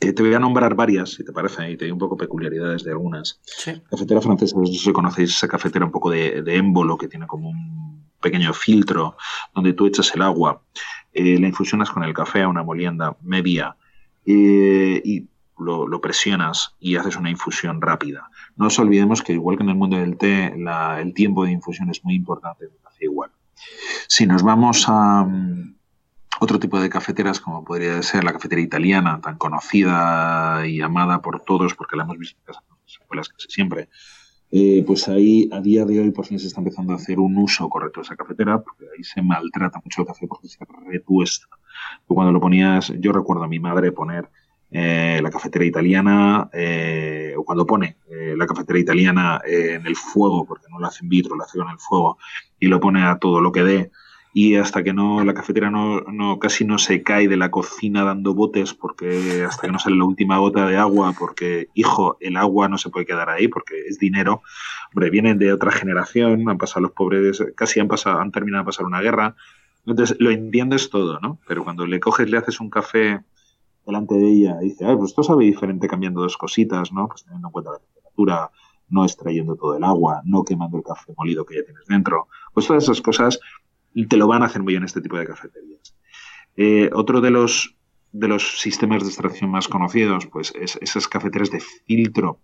Eh, 0.00 0.12
te 0.12 0.22
voy 0.22 0.34
a 0.34 0.38
nombrar 0.38 0.74
varias, 0.74 1.10
si 1.10 1.24
te 1.24 1.32
parece, 1.32 1.70
y 1.70 1.76
te 1.76 1.84
doy 1.84 1.92
un 1.92 1.98
poco 1.98 2.16
peculiaridades 2.16 2.82
de 2.82 2.90
algunas. 2.90 3.40
Cafetera 3.88 4.20
francesa, 4.20 4.56
no 4.58 4.66
sé 4.66 4.74
si 4.74 4.92
conocéis 4.92 5.30
esa 5.30 5.48
cafetera 5.48 5.84
un 5.84 5.92
poco 5.92 6.10
de, 6.10 6.42
de 6.42 6.56
émbolo 6.56 6.98
que 6.98 7.08
tiene 7.08 7.26
como 7.26 7.50
un 7.50 8.04
pequeño 8.20 8.54
filtro 8.54 9.16
donde 9.54 9.74
tú 9.74 9.86
echas 9.86 10.14
el 10.14 10.22
agua 10.22 10.62
eh, 11.14 11.38
la 11.38 11.46
infusionas 11.46 11.90
con 11.90 12.02
el 12.04 12.12
café 12.12 12.42
a 12.42 12.48
una 12.48 12.62
molienda 12.62 13.16
media 13.22 13.76
eh, 14.26 15.00
y 15.04 15.28
lo, 15.58 16.00
presionas 16.00 16.74
y 16.80 16.96
haces 16.96 17.16
una 17.16 17.30
infusión 17.30 17.80
rápida. 17.80 18.28
No 18.56 18.64
nos 18.64 18.78
olvidemos 18.78 19.22
que 19.22 19.32
igual 19.32 19.56
que 19.56 19.62
en 19.62 19.70
el 19.70 19.76
mundo 19.76 19.96
del 19.96 20.16
té, 20.16 20.52
el 20.98 21.14
tiempo 21.14 21.44
de 21.44 21.52
infusión 21.52 21.88
es 21.90 22.04
muy 22.04 22.14
importante, 22.14 22.66
igual. 23.00 23.30
Si 24.08 24.26
nos 24.26 24.42
vamos 24.42 24.86
a 24.88 25.24
mm, 25.24 25.76
otro 26.40 26.58
tipo 26.58 26.80
de 26.80 26.90
cafeteras, 26.90 27.40
como 27.40 27.64
podría 27.64 28.02
ser 28.02 28.24
la 28.24 28.32
cafetera 28.32 28.60
italiana, 28.60 29.20
tan 29.20 29.38
conocida 29.38 30.66
y 30.66 30.80
amada 30.80 31.22
por 31.22 31.40
todos, 31.40 31.74
porque 31.74 31.96
la 31.96 32.04
hemos 32.04 32.18
visto 32.18 32.38
en 32.46 32.54
las 32.54 33.00
escuelas 33.00 33.28
casi 33.28 33.48
siempre, 33.48 33.88
eh, 34.56 34.84
pues 34.86 35.08
ahí 35.08 35.48
a 35.50 35.60
día 35.60 35.84
de 35.84 35.98
hoy 35.98 36.12
por 36.12 36.26
fin 36.26 36.38
se 36.38 36.46
está 36.46 36.60
empezando 36.60 36.92
a 36.92 36.96
hacer 36.96 37.18
un 37.18 37.36
uso 37.38 37.68
correcto 37.68 37.98
de 37.98 38.04
esa 38.04 38.14
cafetera, 38.14 38.62
porque 38.62 38.84
ahí 38.96 39.02
se 39.02 39.20
maltrata 39.20 39.80
mucho 39.82 40.02
el 40.02 40.06
café 40.06 40.28
porque 40.28 40.46
se 40.46 40.64
retuesta. 40.86 41.48
cuando 42.06 42.30
lo 42.30 42.40
ponías, 42.40 42.92
yo 43.00 43.10
recuerdo 43.10 43.42
a 43.42 43.48
mi 43.48 43.58
madre 43.58 43.90
poner 43.90 44.30
eh, 44.70 45.18
la 45.20 45.28
cafetera 45.30 45.64
italiana, 45.64 46.48
eh, 46.52 47.34
o 47.36 47.42
cuando 47.42 47.66
pone 47.66 47.96
la 48.36 48.46
cafetera 48.46 48.78
italiana 48.78 49.40
en 49.44 49.84
el 49.88 49.96
fuego, 49.96 50.46
porque 50.46 50.66
no 50.70 50.78
la 50.78 50.86
hace 50.86 51.02
en 51.02 51.08
vitro, 51.08 51.34
la 51.34 51.46
hace 51.46 51.58
en 51.58 51.70
el 51.70 51.78
fuego, 51.80 52.18
y 52.60 52.68
lo 52.68 52.78
pone 52.78 53.02
a 53.02 53.18
todo 53.18 53.40
lo 53.40 53.50
que 53.50 53.64
dé, 53.64 53.90
y 54.36 54.56
hasta 54.56 54.82
que 54.82 54.92
no 54.92 55.22
la 55.22 55.32
cafetera 55.32 55.70
no, 55.70 56.00
no, 56.00 56.40
casi 56.40 56.64
no 56.64 56.76
se 56.78 57.04
cae 57.04 57.28
de 57.28 57.36
la 57.36 57.52
cocina 57.52 58.02
dando 58.02 58.34
botes 58.34 58.74
porque 58.74 59.44
hasta 59.48 59.68
que 59.68 59.72
no 59.72 59.78
sale 59.78 59.94
la 59.94 60.04
última 60.04 60.38
gota 60.38 60.66
de 60.66 60.76
agua 60.76 61.14
porque 61.16 61.68
hijo 61.72 62.16
el 62.18 62.36
agua 62.36 62.68
no 62.68 62.76
se 62.76 62.90
puede 62.90 63.06
quedar 63.06 63.30
ahí 63.30 63.46
porque 63.46 63.76
es 63.86 64.00
dinero. 64.00 64.42
Hombre 64.92 65.10
vienen 65.10 65.38
de 65.38 65.52
otra 65.52 65.70
generación 65.70 66.48
han 66.48 66.58
pasado 66.58 66.80
los 66.80 66.90
pobres 66.90 67.44
casi 67.54 67.78
han 67.78 67.86
pasado 67.86 68.18
han 68.18 68.32
terminado 68.32 68.64
de 68.64 68.66
pasar 68.66 68.86
una 68.86 69.00
guerra. 69.00 69.36
Entonces 69.86 70.16
lo 70.18 70.32
entiendes 70.32 70.90
todo 70.90 71.20
no 71.20 71.38
pero 71.46 71.62
cuando 71.62 71.86
le 71.86 72.00
coges 72.00 72.28
le 72.28 72.38
haces 72.38 72.58
un 72.58 72.70
café 72.70 73.20
delante 73.86 74.16
de 74.16 74.28
ella 74.28 74.56
y 74.62 74.70
dice 74.70 74.84
ah 74.84 74.96
pues 74.96 75.10
esto 75.10 75.22
sabe 75.22 75.44
diferente 75.44 75.86
cambiando 75.86 76.22
dos 76.22 76.36
cositas 76.36 76.92
no 76.92 77.06
pues 77.06 77.22
teniendo 77.22 77.46
en 77.48 77.52
cuenta 77.52 77.70
la 77.70 77.78
temperatura 77.78 78.50
no 78.88 79.04
extrayendo 79.04 79.54
todo 79.54 79.76
el 79.76 79.84
agua 79.84 80.22
no 80.24 80.42
quemando 80.42 80.76
el 80.76 80.82
café 80.82 81.14
molido 81.16 81.46
que 81.46 81.54
ya 81.54 81.64
tienes 81.64 81.86
dentro 81.86 82.26
pues 82.52 82.66
todas 82.66 82.82
esas 82.82 83.00
cosas 83.00 83.38
y 83.94 84.06
te 84.06 84.16
lo 84.16 84.26
van 84.26 84.42
a 84.42 84.46
hacer 84.46 84.62
muy 84.62 84.74
bien 84.74 84.84
este 84.84 85.00
tipo 85.00 85.16
de 85.16 85.26
cafeterías. 85.26 85.96
Eh, 86.56 86.90
otro 86.92 87.20
de 87.20 87.30
los, 87.30 87.76
de 88.12 88.28
los 88.28 88.60
sistemas 88.60 89.02
de 89.02 89.08
extracción 89.08 89.50
más 89.50 89.68
conocidos, 89.68 90.26
pues 90.26 90.52
es 90.60 90.76
esas 90.82 91.08
cafeteras 91.08 91.50
de 91.50 91.60
filtro 91.60 92.40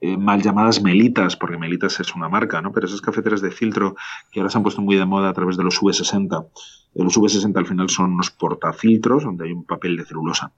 eh, 0.00 0.16
mal 0.16 0.40
llamadas 0.40 0.80
melitas, 0.80 1.36
porque 1.36 1.58
melitas 1.58 1.98
es 1.98 2.14
una 2.14 2.28
marca, 2.28 2.62
¿no? 2.62 2.72
Pero 2.72 2.86
esas 2.86 3.00
cafeteras 3.00 3.40
de 3.40 3.50
filtro 3.50 3.96
que 4.30 4.38
ahora 4.38 4.50
se 4.50 4.56
han 4.56 4.62
puesto 4.62 4.80
muy 4.80 4.94
de 4.94 5.04
moda 5.04 5.28
a 5.28 5.32
través 5.32 5.56
de 5.56 5.64
los 5.64 5.80
V60. 5.80 6.46
Eh, 6.94 7.02
los 7.02 7.18
V60 7.18 7.56
al 7.56 7.66
final 7.66 7.90
son 7.90 8.12
unos 8.12 8.30
portafiltros 8.30 9.24
donde 9.24 9.46
hay 9.46 9.52
un 9.52 9.64
papel 9.64 9.96
de 9.96 10.04
celulosa. 10.04 10.52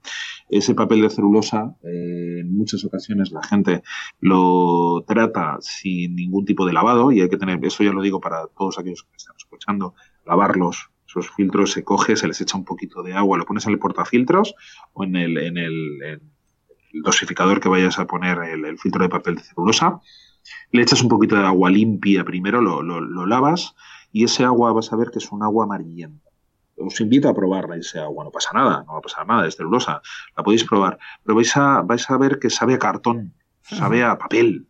Ese 0.47 0.75
papel 0.75 1.01
de 1.01 1.09
celulosa, 1.09 1.75
eh, 1.83 2.41
en 2.41 2.55
muchas 2.55 2.85
ocasiones 2.85 3.31
la 3.31 3.41
gente 3.41 3.81
lo 4.19 5.03
trata 5.07 5.57
sin 5.59 6.15
ningún 6.15 6.45
tipo 6.45 6.67
de 6.67 6.73
lavado 6.73 7.11
y 7.11 7.21
hay 7.21 7.29
que 7.29 7.37
tener, 7.37 7.65
eso 7.65 7.83
ya 7.83 7.93
lo 7.93 8.03
digo 8.03 8.21
para 8.21 8.45
todos 8.45 8.77
aquellos 8.77 9.03
que 9.03 9.17
están 9.17 9.35
escuchando, 9.37 9.95
lavarlos, 10.23 10.91
esos 11.07 11.31
filtros 11.31 11.71
se 11.71 11.83
coge, 11.83 12.15
se 12.15 12.27
les 12.27 12.39
echa 12.41 12.57
un 12.57 12.63
poquito 12.63 13.01
de 13.01 13.13
agua, 13.13 13.39
lo 13.39 13.45
pones 13.45 13.65
en 13.65 13.73
el 13.73 13.79
portafiltros 13.79 14.53
o 14.93 15.03
en 15.03 15.15
el, 15.15 15.37
en 15.39 15.57
el 15.57 16.21
el 16.93 17.01
dosificador 17.01 17.59
que 17.59 17.69
vayas 17.69 17.99
a 17.99 18.07
poner 18.07 18.39
el, 18.39 18.77
filtro 18.77 19.03
de 19.03 19.09
papel 19.09 19.35
de 19.35 19.43
celulosa, 19.43 19.99
le 20.71 20.81
echas 20.81 21.01
un 21.01 21.09
poquito 21.09 21.35
de 21.35 21.45
agua 21.45 21.69
limpia 21.69 22.23
primero, 22.23 22.61
lo, 22.61 22.81
lo, 22.81 23.25
lavas 23.25 23.75
y 24.11 24.23
ese 24.23 24.43
agua 24.43 24.73
vas 24.73 24.91
a 24.91 24.95
ver 24.95 25.11
que 25.11 25.19
es 25.19 25.31
un 25.31 25.43
agua 25.43 25.65
amarillenta. 25.65 26.29
Os 26.77 26.99
invito 26.99 27.29
a 27.29 27.35
probarla 27.35 27.77
ese 27.77 27.99
agua, 27.99 28.23
no 28.23 28.31
pasa 28.31 28.49
nada, 28.53 28.83
no 28.87 28.93
va 28.93 28.99
a 28.99 29.01
pasar 29.01 29.27
nada, 29.27 29.47
es 29.47 29.55
celulosa, 29.55 30.01
la 30.35 30.43
podéis 30.43 30.63
probar, 30.63 30.97
pero 31.23 31.35
vais 31.35 31.55
a, 31.55 31.81
vais 31.81 32.09
a 32.09 32.17
ver 32.17 32.39
que 32.39 32.49
sabe 32.49 32.73
a 32.73 32.79
cartón, 32.79 33.33
sabe 33.61 34.03
a 34.03 34.17
papel. 34.17 34.67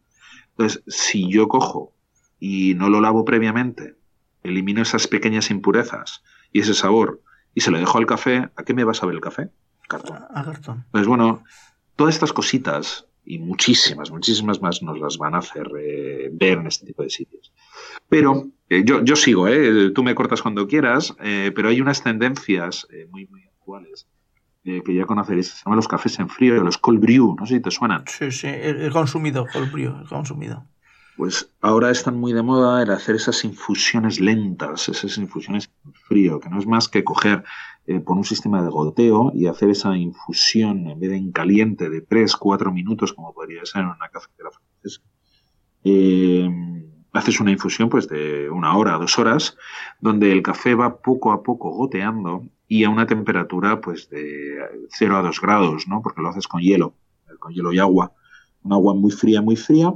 Entonces, 0.51 0.83
si 0.87 1.31
yo 1.31 1.47
cojo 1.47 1.93
y 2.39 2.73
no 2.75 2.89
lo 2.89 2.99
lavo 2.99 3.23
previamente, 3.23 3.95
elimino 4.43 4.81
esas 4.81 5.07
pequeñas 5.07 5.51
impurezas 5.51 6.23
y 6.51 6.59
ese 6.59 6.73
sabor 6.73 7.21
y 7.53 7.61
se 7.61 7.71
lo 7.71 7.79
dejo 7.79 7.97
al 7.97 8.05
café, 8.05 8.49
¿a 8.55 8.63
qué 8.63 8.73
me 8.73 8.83
va 8.83 8.91
a 8.91 8.95
saber 8.95 9.15
el 9.15 9.21
café? 9.21 9.49
Cartón. 9.87 10.19
A 10.33 10.43
cartón. 10.43 10.83
Entonces, 10.85 11.07
bueno, 11.07 11.43
Todas 12.01 12.15
estas 12.15 12.33
cositas 12.33 13.05
y 13.23 13.37
muchísimas, 13.37 14.09
muchísimas 14.09 14.59
más 14.59 14.81
nos 14.81 14.99
las 14.99 15.19
van 15.19 15.35
a 15.35 15.37
hacer 15.37 15.67
eh, 15.79 16.31
ver 16.33 16.57
en 16.57 16.65
este 16.65 16.87
tipo 16.87 17.03
de 17.03 17.11
sitios. 17.11 17.53
Pero 18.09 18.47
eh, 18.69 18.81
yo, 18.83 19.03
yo, 19.03 19.15
sigo, 19.15 19.47
¿eh? 19.47 19.91
tú 19.91 20.01
me 20.01 20.15
cortas 20.15 20.41
cuando 20.41 20.65
quieras, 20.65 21.15
pero 21.19 21.69
hay 21.69 21.79
unas 21.79 22.01
tendencias 22.01 22.87
muy, 23.11 23.27
muy 23.27 23.43
actuales 23.43 24.07
eh, 24.65 24.81
que 24.83 24.95
ya 24.95 25.05
conoceréis, 25.05 25.49
se 25.49 25.63
llaman 25.63 25.77
los 25.77 25.87
cafés 25.87 26.17
en 26.17 26.27
frío, 26.27 26.63
los 26.63 26.79
cold 26.79 26.99
brew, 26.99 27.35
no 27.39 27.45
sé 27.45 27.57
si 27.57 27.61
te 27.61 27.69
suenan. 27.69 28.03
Sí, 28.07 28.31
sí, 28.31 28.47
he 28.47 28.89
consumido 28.89 29.45
cold 29.53 29.71
brew, 29.71 30.01
he 30.03 30.07
consumido. 30.07 30.65
Pues 31.17 31.51
ahora 31.61 31.91
están 31.91 32.19
muy 32.19 32.33
de 32.33 32.41
moda 32.41 32.81
el 32.81 32.89
hacer 32.89 33.15
esas 33.15 33.45
infusiones 33.45 34.19
lentas, 34.19 34.89
esas 34.89 35.19
infusiones 35.19 35.69
en 35.85 35.93
frío, 35.93 36.39
que 36.39 36.49
no 36.49 36.57
es 36.57 36.65
más 36.65 36.89
que 36.89 37.03
coger 37.03 37.43
eh, 37.87 37.99
por 37.99 38.17
un 38.17 38.23
sistema 38.23 38.61
de 38.61 38.69
goteo 38.69 39.31
y 39.33 39.47
hacer 39.47 39.69
esa 39.69 39.95
infusión 39.97 40.87
en 40.87 40.99
vez 40.99 41.09
de 41.09 41.17
en 41.17 41.31
caliente 41.31 41.89
de 41.89 42.05
3-4 42.07 42.71
minutos, 42.71 43.13
como 43.13 43.33
podría 43.33 43.65
ser 43.65 43.81
en 43.81 43.87
una 43.87 44.09
cafetera 44.09 44.49
francesa. 44.51 45.01
Eh, 45.83 46.49
haces 47.13 47.39
una 47.39 47.51
infusión 47.51 47.89
pues 47.89 48.07
de 48.07 48.49
una 48.49 48.75
hora, 48.77 48.97
dos 48.97 49.17
horas, 49.19 49.57
donde 49.99 50.31
el 50.31 50.43
café 50.43 50.75
va 50.75 50.97
poco 51.01 51.31
a 51.31 51.43
poco 51.43 51.71
goteando 51.71 52.45
y 52.67 52.83
a 52.83 52.89
una 52.89 53.05
temperatura 53.05 53.81
pues 53.81 54.09
de 54.09 54.57
0 54.89 55.17
a 55.17 55.21
2 55.21 55.41
grados, 55.41 55.87
¿no? 55.87 56.01
Porque 56.01 56.21
lo 56.21 56.29
haces 56.29 56.47
con 56.47 56.61
hielo, 56.61 56.93
con 57.39 57.53
hielo 57.53 57.73
y 57.73 57.79
agua. 57.79 58.13
Un 58.63 58.73
agua 58.73 58.93
muy 58.93 59.11
fría, 59.11 59.41
muy 59.41 59.55
fría, 59.55 59.93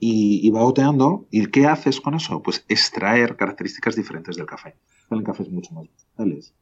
y, 0.00 0.50
va 0.50 0.62
goteando. 0.62 1.26
¿Y 1.30 1.46
qué 1.46 1.66
haces 1.66 2.00
con 2.00 2.14
eso? 2.14 2.42
Pues 2.42 2.64
extraer 2.68 3.36
características 3.36 3.96
diferentes 3.96 4.36
del 4.36 4.46
café. 4.46 4.76
Salen 5.08 5.24
cafés 5.24 5.50
mucho 5.50 5.72
más 5.74 5.86
vegetales. 5.86 6.54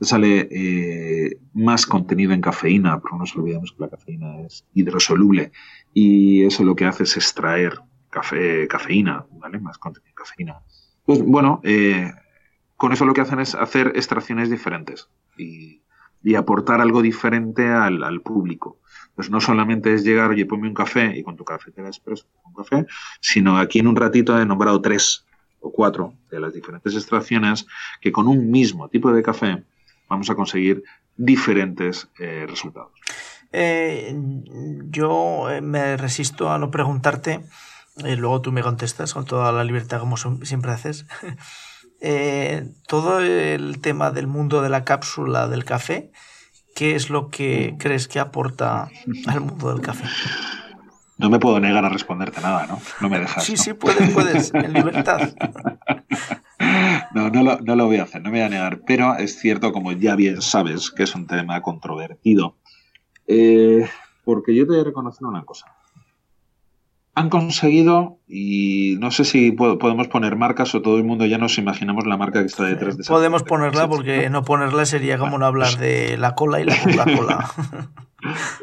Sale 0.00 0.48
eh, 0.50 1.38
más 1.54 1.86
contenido 1.86 2.32
en 2.32 2.40
cafeína, 2.40 3.00
porque 3.00 3.14
no 3.16 3.20
nos 3.20 3.36
olvidemos 3.36 3.72
que 3.72 3.82
la 3.82 3.88
cafeína 3.88 4.40
es 4.42 4.64
hidrosoluble 4.74 5.52
y 5.92 6.44
eso 6.44 6.64
lo 6.64 6.76
que 6.76 6.84
hace 6.84 7.02
es 7.04 7.16
extraer 7.16 7.80
café, 8.10 8.68
cafeína, 8.68 9.26
¿vale? 9.32 9.58
Más 9.58 9.78
contenido 9.78 10.10
en 10.10 10.14
cafeína. 10.14 10.62
Pues 11.04 11.22
bueno, 11.22 11.60
eh, 11.64 12.12
con 12.76 12.92
eso 12.92 13.04
lo 13.04 13.14
que 13.14 13.20
hacen 13.20 13.40
es 13.40 13.54
hacer 13.54 13.92
extracciones 13.96 14.50
diferentes 14.50 15.08
y, 15.36 15.82
aportar 16.36 16.82
algo 16.82 17.00
diferente 17.00 17.68
al, 17.70 18.20
público. 18.20 18.78
Pues 19.14 19.30
no 19.30 19.40
solamente 19.40 19.94
es 19.94 20.04
llegar, 20.04 20.30
oye, 20.30 20.44
ponme 20.44 20.68
un 20.68 20.74
café 20.74 21.16
y 21.16 21.22
con 21.22 21.36
tu 21.36 21.44
cafetera 21.44 21.88
expreso 21.88 22.26
un 22.44 22.52
café, 22.52 22.86
sino 23.20 23.56
aquí 23.56 23.78
en 23.78 23.86
un 23.86 23.96
ratito 23.96 24.38
he 24.38 24.44
nombrado 24.44 24.80
tres 24.82 25.24
o 25.60 25.72
cuatro 25.72 26.12
de 26.30 26.38
las 26.38 26.52
diferentes 26.52 26.94
extracciones 26.94 27.66
que 28.02 28.12
con 28.12 28.28
un 28.28 28.50
mismo 28.50 28.88
tipo 28.90 29.10
de 29.10 29.22
café 29.22 29.64
vamos 30.08 30.30
a 30.30 30.34
conseguir 30.34 30.82
diferentes 31.16 32.08
eh, 32.18 32.46
resultados. 32.48 32.92
Eh, 33.52 34.14
yo 34.90 35.46
me 35.62 35.96
resisto 35.96 36.50
a 36.50 36.58
no 36.58 36.70
preguntarte, 36.70 37.40
y 37.96 38.16
luego 38.16 38.40
tú 38.40 38.52
me 38.52 38.62
contestas 38.62 39.14
con 39.14 39.24
toda 39.24 39.52
la 39.52 39.64
libertad 39.64 40.00
como 40.00 40.16
siempre 40.16 40.72
haces. 40.72 41.06
Eh, 42.00 42.70
todo 42.86 43.18
el 43.18 43.80
tema 43.80 44.12
del 44.12 44.28
mundo 44.28 44.62
de 44.62 44.68
la 44.68 44.84
cápsula 44.84 45.48
del 45.48 45.64
café, 45.64 46.12
¿qué 46.76 46.94
es 46.94 47.10
lo 47.10 47.28
que 47.28 47.74
crees 47.76 48.06
que 48.06 48.20
aporta 48.20 48.88
al 49.26 49.40
mundo 49.40 49.72
del 49.72 49.80
café? 49.80 50.04
No 51.16 51.28
me 51.28 51.40
puedo 51.40 51.58
negar 51.58 51.84
a 51.84 51.88
responderte 51.88 52.40
nada, 52.40 52.68
¿no? 52.68 52.80
No 53.00 53.08
me 53.08 53.18
dejas. 53.18 53.42
Sí, 53.42 53.56
sí, 53.56 53.72
puedes, 53.72 54.10
puedes, 54.10 54.54
en 54.54 54.72
libertad. 54.72 55.34
No, 57.14 57.30
no 57.30 57.42
lo, 57.42 57.60
no 57.60 57.76
lo, 57.76 57.86
voy 57.86 57.96
a 57.96 58.02
hacer, 58.04 58.22
no 58.22 58.30
me 58.30 58.38
voy 58.38 58.46
a 58.46 58.50
negar, 58.50 58.80
pero 58.86 59.16
es 59.16 59.38
cierto, 59.38 59.72
como 59.72 59.92
ya 59.92 60.14
bien 60.14 60.42
sabes, 60.42 60.90
que 60.90 61.04
es 61.04 61.14
un 61.14 61.26
tema 61.26 61.60
controvertido. 61.62 62.56
Eh, 63.26 63.88
porque 64.24 64.54
yo 64.54 64.64
te 64.64 64.72
voy 64.72 64.80
a 64.80 64.84
reconocer 64.84 65.26
una 65.26 65.44
cosa 65.44 65.66
han 67.18 67.30
conseguido, 67.30 68.18
y 68.28 68.96
no 69.00 69.10
sé 69.10 69.24
si 69.24 69.50
podemos 69.50 70.06
poner 70.06 70.36
marcas 70.36 70.72
o 70.76 70.82
todo 70.82 70.98
el 70.98 71.04
mundo 71.04 71.26
ya 71.26 71.36
nos 71.36 71.58
imaginamos 71.58 72.06
la 72.06 72.16
marca 72.16 72.40
que 72.40 72.46
está 72.46 72.64
detrás 72.64 72.96
de 72.96 73.02
esa 73.02 73.12
Podemos 73.12 73.42
ponerla 73.42 73.88
porque 73.88 74.30
no 74.30 74.44
ponerla 74.44 74.86
sería 74.86 75.18
como 75.18 75.36
no 75.36 75.44
hablar 75.44 75.78
de 75.78 76.16
la 76.16 76.36
cola 76.36 76.60
y 76.60 76.64
la 76.64 76.76
Coca-Cola. 76.84 77.50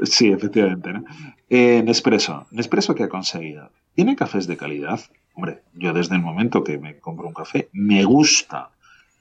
sí, 0.04 0.32
efectivamente. 0.32 0.94
¿no? 0.94 1.04
Eh, 1.50 1.84
Nespresso. 1.86 2.48
¿Nespresso 2.52 2.96
qué 2.96 3.04
ha 3.04 3.10
conseguido? 3.10 3.72
¿Tiene 3.94 4.16
cafés 4.16 4.48
de 4.48 4.56
calidad? 4.56 5.02
Hombre, 5.36 5.62
yo 5.74 5.94
desde 5.94 6.16
el 6.16 6.22
momento 6.22 6.64
que 6.64 6.78
me 6.78 6.98
compro 7.00 7.28
un 7.28 7.34
café, 7.34 7.70
me 7.74 8.04
gusta 8.04 8.72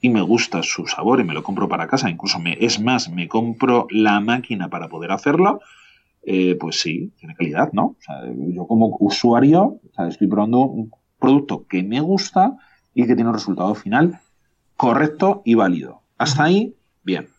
y 0.01 0.09
me 0.09 0.21
gusta 0.21 0.63
su 0.63 0.87
sabor 0.87 1.19
y 1.19 1.23
me 1.23 1.33
lo 1.33 1.43
compro 1.43 1.69
para 1.69 1.87
casa. 1.87 2.09
Incluso 2.09 2.39
es 2.59 2.79
más, 2.79 3.09
me 3.09 3.27
compro 3.27 3.87
la 3.89 4.19
máquina 4.19 4.69
para 4.69 4.89
poder 4.89 5.11
hacerlo 5.11 5.59
eh, 6.25 6.57
pues 6.59 6.81
sí, 6.81 7.11
tiene 7.19 7.35
calidad, 7.35 7.71
¿no? 7.71 7.97
yo 8.47 8.65
como 8.65 8.97
usuario 8.99 9.79
estoy 10.09 10.27
probando 10.27 10.61
un 10.61 10.91
producto 11.19 11.67
que 11.67 11.83
me 11.83 12.01
gusta 12.01 12.57
y 12.95 13.05
que 13.05 13.13
tiene 13.13 13.29
un 13.29 13.35
resultado 13.35 13.75
final 13.75 14.19
correcto 14.75 15.43
y 15.45 15.53
válido. 15.53 16.01
Hasta 16.17 16.45
ahí, 16.45 16.75
bien. 17.03 17.29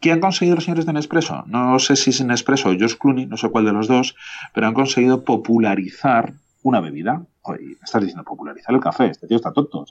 ¿Qué 0.00 0.12
han 0.12 0.20
conseguido 0.20 0.56
los 0.56 0.64
señores 0.64 0.84
de 0.84 0.92
Nespresso? 0.92 1.42
No 1.46 1.78
sé 1.78 1.96
si 1.96 2.10
es 2.10 2.22
Nespresso 2.22 2.68
o 2.68 2.72
Josh 2.78 2.96
Clooney, 2.96 3.24
no 3.24 3.38
sé 3.38 3.48
cuál 3.48 3.64
de 3.64 3.72
los 3.72 3.88
dos, 3.88 4.14
pero 4.52 4.66
han 4.66 4.74
conseguido 4.74 5.24
popularizar 5.24 6.34
una 6.62 6.80
bebida. 6.80 7.24
Me 7.52 7.72
estás 7.84 8.00
diciendo 8.00 8.24
popularizar 8.24 8.74
el 8.74 8.80
café, 8.80 9.06
este 9.06 9.26
tío 9.26 9.36
está 9.36 9.52
tonto. 9.52 9.84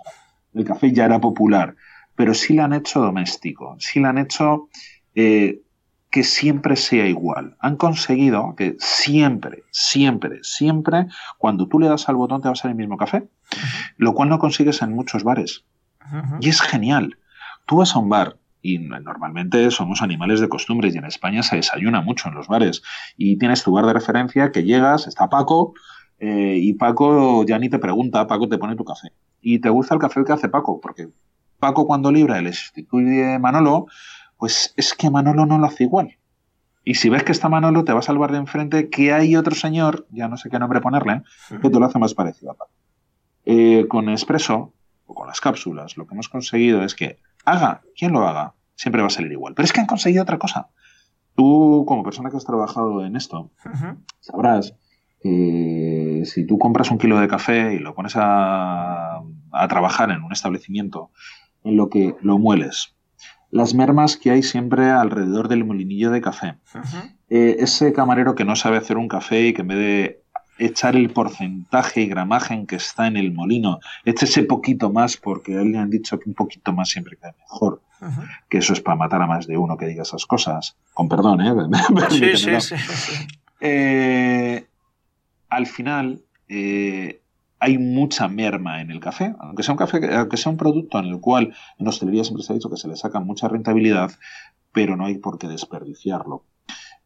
el 0.53 0.65
café 0.65 0.91
ya 0.91 1.05
era 1.05 1.19
popular, 1.19 1.75
pero 2.15 2.33
sí 2.33 2.53
lo 2.53 2.63
han 2.63 2.73
hecho 2.73 2.99
doméstico, 2.99 3.75
sí 3.79 3.99
lo 3.99 4.09
han 4.09 4.17
hecho 4.17 4.69
eh, 5.15 5.61
que 6.09 6.23
siempre 6.23 6.75
sea 6.75 7.05
igual. 7.05 7.57
Han 7.59 7.75
conseguido 7.75 8.55
que 8.55 8.75
siempre, 8.79 9.63
siempre, 9.71 10.39
siempre, 10.41 11.07
cuando 11.37 11.67
tú 11.67 11.79
le 11.79 11.89
das 11.89 12.07
al 12.09 12.15
botón 12.15 12.41
te 12.41 12.47
va 12.47 12.53
a 12.53 12.55
salir 12.55 12.73
el 12.73 12.77
mismo 12.77 12.97
café, 12.97 13.27
lo 13.97 14.13
cual 14.13 14.29
no 14.29 14.39
consigues 14.39 14.81
en 14.81 14.93
muchos 14.93 15.23
bares. 15.23 15.65
Y 16.39 16.49
es 16.49 16.61
genial. 16.61 17.17
Tú 17.65 17.77
vas 17.77 17.95
a 17.95 17.99
un 17.99 18.09
bar 18.09 18.37
y 18.61 18.79
normalmente 18.79 19.69
somos 19.71 20.01
animales 20.01 20.39
de 20.39 20.49
costumbres 20.49 20.95
y 20.95 20.97
en 20.97 21.05
España 21.05 21.43
se 21.43 21.57
desayuna 21.57 22.01
mucho 22.01 22.29
en 22.29 22.35
los 22.35 22.47
bares 22.47 22.81
y 23.17 23.37
tienes 23.37 23.63
tu 23.63 23.71
bar 23.71 23.85
de 23.85 23.93
referencia 23.93 24.51
que 24.51 24.63
llegas, 24.63 25.07
está 25.07 25.29
Paco 25.29 25.73
eh, 26.19 26.57
y 26.59 26.73
Paco 26.73 27.45
ya 27.45 27.59
ni 27.59 27.69
te 27.69 27.79
pregunta, 27.79 28.27
Paco 28.27 28.47
te 28.47 28.57
pone 28.57 28.75
tu 28.75 28.83
café. 28.83 29.09
Y 29.41 29.59
te 29.59 29.69
gusta 29.69 29.93
el 29.93 30.01
café 30.01 30.23
que 30.23 30.33
hace 30.33 30.49
Paco, 30.49 30.79
porque 30.81 31.09
Paco 31.59 31.85
cuando 31.85 32.11
libra 32.11 32.41
le 32.41 32.53
sustituye 32.53 33.39
Manolo, 33.39 33.87
pues 34.37 34.73
es 34.77 34.93
que 34.93 35.09
Manolo 35.09 35.45
no 35.45 35.57
lo 35.57 35.65
hace 35.65 35.83
igual. 35.83 36.17
Y 36.83 36.95
si 36.95 37.09
ves 37.09 37.23
que 37.23 37.33
está 37.33 37.49
Manolo, 37.49 37.83
te 37.83 37.91
vas 37.91 38.09
al 38.09 38.17
bar 38.17 38.31
de 38.31 38.37
enfrente, 38.37 38.89
que 38.89 39.11
hay 39.11 39.35
otro 39.35 39.55
señor, 39.55 40.07
ya 40.09 40.27
no 40.29 40.37
sé 40.37 40.49
qué 40.49 40.57
nombre 40.57 40.79
ponerle, 40.79 41.23
que 41.61 41.69
te 41.69 41.79
lo 41.79 41.85
hace 41.85 41.99
más 41.99 42.13
parecido 42.13 42.51
a 42.51 42.55
Paco. 42.55 42.71
Eh, 43.45 43.87
con 43.89 44.07
Expreso, 44.09 44.73
o 45.05 45.13
con 45.13 45.27
las 45.27 45.41
cápsulas, 45.41 45.97
lo 45.97 46.07
que 46.07 46.13
hemos 46.13 46.29
conseguido 46.29 46.83
es 46.83 46.95
que 46.95 47.19
haga 47.45 47.81
quien 47.97 48.11
lo 48.11 48.27
haga, 48.27 48.53
siempre 48.75 49.01
va 49.01 49.07
a 49.07 49.09
salir 49.11 49.31
igual. 49.31 49.53
Pero 49.53 49.65
es 49.65 49.73
que 49.73 49.79
han 49.79 49.85
conseguido 49.85 50.23
otra 50.23 50.37
cosa. 50.37 50.69
Tú, 51.35 51.85
como 51.87 52.03
persona 52.03 52.29
que 52.29 52.37
has 52.37 52.45
trabajado 52.45 53.05
en 53.05 53.15
esto, 53.15 53.51
sabrás 54.19 54.73
si 55.23 56.45
tú 56.47 56.57
compras 56.57 56.91
un 56.91 56.97
kilo 56.97 57.19
de 57.19 57.27
café 57.27 57.73
y 57.73 57.79
lo 57.79 57.93
pones 57.93 58.13
a, 58.15 59.21
a 59.51 59.67
trabajar 59.67 60.11
en 60.11 60.23
un 60.23 60.31
establecimiento 60.31 61.11
en 61.63 61.75
lo 61.75 61.89
que 61.89 62.15
lo 62.21 62.37
mueles, 62.37 62.95
las 63.51 63.73
mermas 63.73 64.17
que 64.17 64.31
hay 64.31 64.43
siempre 64.43 64.89
alrededor 64.89 65.47
del 65.47 65.65
molinillo 65.65 66.11
de 66.11 66.21
café. 66.21 66.55
Eh, 67.29 67.57
ese 67.59 67.93
camarero 67.93 68.35
que 68.35 68.45
no 68.45 68.55
sabe 68.55 68.77
hacer 68.77 68.97
un 68.97 69.07
café 69.07 69.47
y 69.47 69.53
que 69.53 69.61
en 69.61 69.67
vez 69.67 69.77
de 69.77 70.21
echar 70.59 70.95
el 70.95 71.11
porcentaje 71.11 72.01
y 72.01 72.07
gramaje 72.07 72.53
en 72.53 72.65
que 72.65 72.77
está 72.77 73.07
en 73.07 73.15
el 73.15 73.31
molino, 73.31 73.79
eche 74.05 74.25
ese 74.25 74.43
poquito 74.43 74.91
más 74.91 75.17
porque 75.17 75.55
a 75.55 75.61
él 75.61 75.71
le 75.71 75.77
han 75.77 75.89
dicho 75.89 76.19
que 76.19 76.29
un 76.29 76.35
poquito 76.35 76.73
más 76.73 76.89
siempre 76.89 77.15
queda 77.15 77.35
mejor. 77.39 77.81
Que 78.49 78.59
eso 78.59 78.73
es 78.73 78.81
para 78.81 78.95
matar 78.95 79.21
a 79.21 79.27
más 79.27 79.47
de 79.47 79.57
uno 79.57 79.77
que 79.77 79.87
diga 79.87 80.03
esas 80.03 80.25
cosas. 80.25 80.75
Con 80.93 81.09
perdón, 81.09 81.41
¿eh? 81.41 81.53
sí, 82.09 82.37
sí, 82.37 82.61
sí, 82.61 82.75
eh, 83.59 84.67
al 85.49 85.67
final, 85.67 86.21
eh, 86.47 87.21
hay 87.59 87.77
mucha 87.77 88.27
merma 88.27 88.81
en 88.81 88.91
el 88.91 88.99
café, 88.99 89.35
aunque 89.39 89.63
sea 89.63 89.73
un 89.73 89.77
café, 89.77 90.15
aunque 90.15 90.37
sea 90.37 90.51
un 90.51 90.57
producto 90.57 90.99
en 90.99 91.05
el 91.05 91.19
cual 91.19 91.55
en 91.77 91.87
hostelería 91.87 92.23
siempre 92.23 92.43
se 92.43 92.53
ha 92.53 92.55
dicho 92.55 92.69
que 92.69 92.77
se 92.77 92.87
le 92.87 92.95
saca 92.95 93.19
mucha 93.19 93.47
rentabilidad, 93.47 94.11
pero 94.71 94.95
no 94.95 95.05
hay 95.05 95.17
por 95.17 95.37
qué 95.37 95.47
desperdiciarlo. 95.47 96.45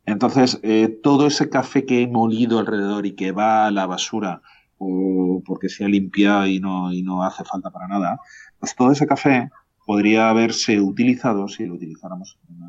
Entonces, 0.06 0.60
eh, 0.64 1.00
todo 1.02 1.28
ese 1.28 1.50
café 1.50 1.86
que 1.86 2.02
he 2.02 2.08
molido 2.08 2.60
alrededor 2.60 3.06
y 3.06 3.16
que 3.16 3.32
va 3.32 3.68
a 3.68 3.72
la 3.72 3.86
basura 3.86 4.42
o 4.78 5.44
porque 5.46 5.70
se 5.70 5.86
ha 5.86 5.88
limpiado 5.88 6.48
y 6.48 6.60
no, 6.60 6.92
y 6.92 7.04
no 7.04 7.24
hace 7.24 7.44
falta 7.44 7.70
para 7.70 7.88
nada, 7.88 8.20
pues 8.60 8.76
todo 8.76 8.92
ese 8.92 9.06
café 9.06 9.52
podría 9.86 10.30
haberse 10.30 10.82
utilizado 10.82 11.48
si 11.48 11.66
lo 11.66 11.76
utilizáramos 11.76 12.40
en 12.50 12.62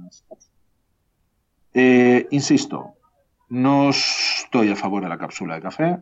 eh, 1.75 2.29
insisto, 2.31 2.95
no 3.53 3.91
estoy 3.91 4.71
a 4.71 4.77
favor 4.77 5.03
de 5.03 5.11
la 5.11 5.19
cápsula 5.19 5.57
de 5.57 5.61
café, 5.61 5.99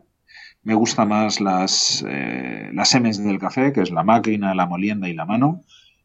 me 0.63 0.73
gusta 0.73 1.03
más 1.03 1.41
las, 1.41 2.01
eh, 2.07 2.69
las 2.71 2.87
semes 2.87 3.21
del 3.21 3.39
café, 3.39 3.73
que 3.73 3.81
es 3.81 3.91
la 3.91 4.03
máquina, 4.03 4.55
la 4.55 4.67
molienda 4.67 5.09
y 5.09 5.13
la 5.13 5.25
mano. 5.25 5.59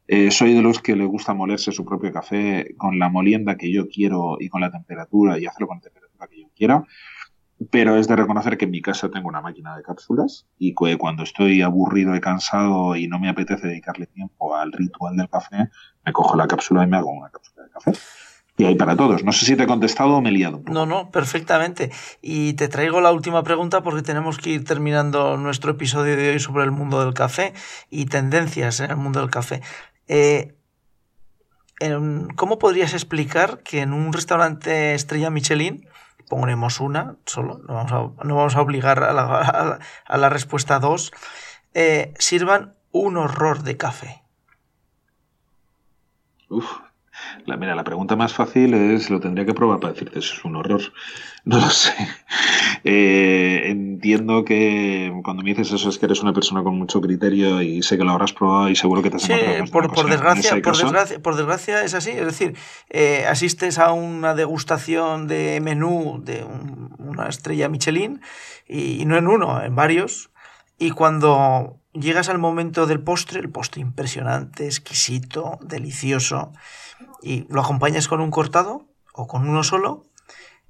Eh, 0.09 0.33
soy 0.33 0.55
de 0.55 0.63
los 0.63 0.81
que 0.81 0.97
le 0.97 1.05
gusta 1.05 1.35
molerse 1.35 1.71
su 1.71 1.85
propio 1.85 2.13
café 2.13 2.75
con 2.77 2.99
la 2.99 3.11
molienda 3.11 3.57
que 3.57 3.73
yo 3.73 3.87
quiero 3.89 4.39
y 4.41 4.49
con 4.49 4.61
la 4.61 4.73
temperatura 4.73 5.39
y 5.39 5.47
hacerlo 5.47 5.69
con 5.69 5.77
la 5.77 5.83
temperatura 5.83 6.27
que 6.27 6.41
yo 6.41 6.49
quiera. 6.57 6.85
Pero 7.71 7.97
es 7.97 8.09
de 8.09 8.17
reconocer 8.17 8.59
que 8.59 8.65
en 8.65 8.73
mi 8.73 8.83
casa 8.83 9.09
tengo 9.09 9.29
una 9.29 9.41
máquina 9.41 9.77
de 9.77 9.85
cápsulas 9.85 10.49
y 10.59 10.75
que 10.75 10.99
cuando 10.99 11.23
estoy 11.23 11.63
aburrido 11.63 12.17
y 12.17 12.21
cansado 12.21 12.97
y 12.97 13.07
no 13.07 13.21
me 13.21 13.29
apetece 13.29 13.69
dedicarle 13.69 14.07
tiempo 14.07 14.57
al 14.57 14.73
ritual 14.73 15.17
del 15.17 15.29
café, 15.29 15.69
me 16.05 16.13
cojo 16.13 16.37
la 16.37 16.49
cápsula 16.49 16.83
y 16.83 16.89
me 16.89 16.97
hago 16.97 17.13
una 17.13 17.31
cápsula 17.31 17.67
de 17.67 17.71
café. 17.71 17.93
Y 18.59 18.65
hay 18.65 18.75
para 18.75 18.97
todos. 18.97 19.23
No 19.23 19.33
sé 19.33 19.45
si 19.45 19.57
te 19.57 19.65
he 19.65 19.67
contestado 19.67 20.15
o 20.15 20.21
me 20.21 20.31
he 20.31 20.33
liado. 20.33 20.63
No, 20.67 20.87
no, 20.87 21.11
perfectamente. 21.11 21.91
Y 22.23 22.55
te 22.55 22.69
traigo 22.69 23.01
la 23.01 23.13
última 23.13 23.43
pregunta 23.43 23.83
porque 23.83 24.03
tenemos 24.03 24.39
que 24.39 24.51
ir 24.51 24.65
terminando 24.65 25.37
nuestro 25.37 25.73
episodio 25.73 26.17
de 26.17 26.31
hoy 26.31 26.41
sobre 26.41 26.65
el 26.65 26.71
mundo 26.71 27.05
del 27.05 27.15
café 27.15 27.53
y 27.91 28.07
tendencias 28.07 28.81
en 28.81 28.91
el 28.91 28.97
mundo 28.97 29.21
del 29.21 29.31
café. 29.31 29.61
Eh, 30.09 30.55
¿Cómo 32.37 32.59
podrías 32.59 32.95
explicar 32.95 33.63
que 33.63 33.81
en 33.81 33.93
un 33.93 34.15
restaurante 34.15 34.95
estrella 34.95 35.29
Michelin, 35.29 35.87
ponemos 36.27 36.81
una 36.81 37.17
solo, 37.27 37.61
no 37.69 37.75
vamos 37.75 37.93
a, 37.93 38.25
no 38.25 38.37
vamos 38.37 38.57
a 38.57 38.63
obligar 38.63 39.05
a 39.05 39.13
la, 39.13 39.79
a 40.07 40.17
la, 40.17 40.29
respuesta 40.31 40.79
dos, 40.79 41.13
eh, 41.75 42.15
sirvan 42.19 42.75
un 42.93 43.19
horror 43.19 43.63
de 43.63 43.77
café? 43.77 44.23
Uf, 46.49 46.67
la, 47.45 47.57
mira, 47.57 47.75
la 47.75 47.85
pregunta 47.85 48.17
más 48.17 48.33
fácil 48.33 48.75
es, 48.75 49.11
lo 49.11 49.21
tendría 49.21 49.47
que 49.47 49.55
probar 49.55 49.81
para 49.81 49.93
decirte, 49.93 50.19
eso 50.19 50.35
es 50.35 50.45
un 50.45 50.57
horror. 50.57 50.81
No 51.47 51.61
lo 51.61 51.71
sé. 51.71 51.95
Eh, 52.83 53.67
entiendo 53.67 54.45
que 54.45 55.13
cuando 55.23 55.45
me 55.45 55.51
dices 55.51 55.71
eso 55.71 55.89
es 55.91 55.97
que 55.97 56.07
eres 56.07 56.21
una 56.21 56.33
persona 56.33 56.65
con 56.65 56.77
mucho 56.77 57.01
criterio 57.01 57.63
y 57.63 57.85
sé 57.85 57.97
que 57.97 58.03
lo 58.03 58.11
habrás 58.11 58.33
probado 58.33 58.69
y 58.69 58.75
seguro 58.75 59.01
que 59.01 59.11
te 59.11 59.17
has 59.17 59.23
sí, 59.23 59.33
por, 59.71 59.93
por, 59.95 60.11
desgracia, 60.11 60.61
por, 60.61 60.77
desgracia, 60.77 61.23
por 61.23 61.37
desgracia 61.37 61.85
es 61.85 61.95
así. 61.95 62.11
Es 62.11 62.27
decir, 62.27 62.57
eh, 62.91 63.27
asistes 63.29 63.79
a 63.79 63.93
una 63.93 64.35
degustación 64.35 65.29
de 65.29 65.61
menú 65.61 66.21
de 66.21 66.45
una 66.99 67.29
estrella 67.29 67.69
Michelin 67.69 68.21
y 68.67 69.05
no 69.07 69.17
en 69.17 69.29
uno, 69.29 69.63
en 69.63 69.77
varios. 69.77 70.31
Y 70.79 70.91
cuando 70.91 71.81
llegas 71.93 72.29
al 72.29 72.39
momento 72.39 72.87
del 72.87 73.01
postre, 73.01 73.41
el 73.41 73.51
postre 73.51 73.81
impresionante, 73.81 74.67
exquisito, 74.67 75.59
delicioso, 75.63 76.53
y 77.23 77.47
lo 77.49 77.61
acompañas 77.61 78.09
con 78.09 78.21
un 78.21 78.31
cortado 78.31 78.87
o 79.13 79.27
con 79.27 79.49
uno 79.49 79.63
solo, 79.63 80.05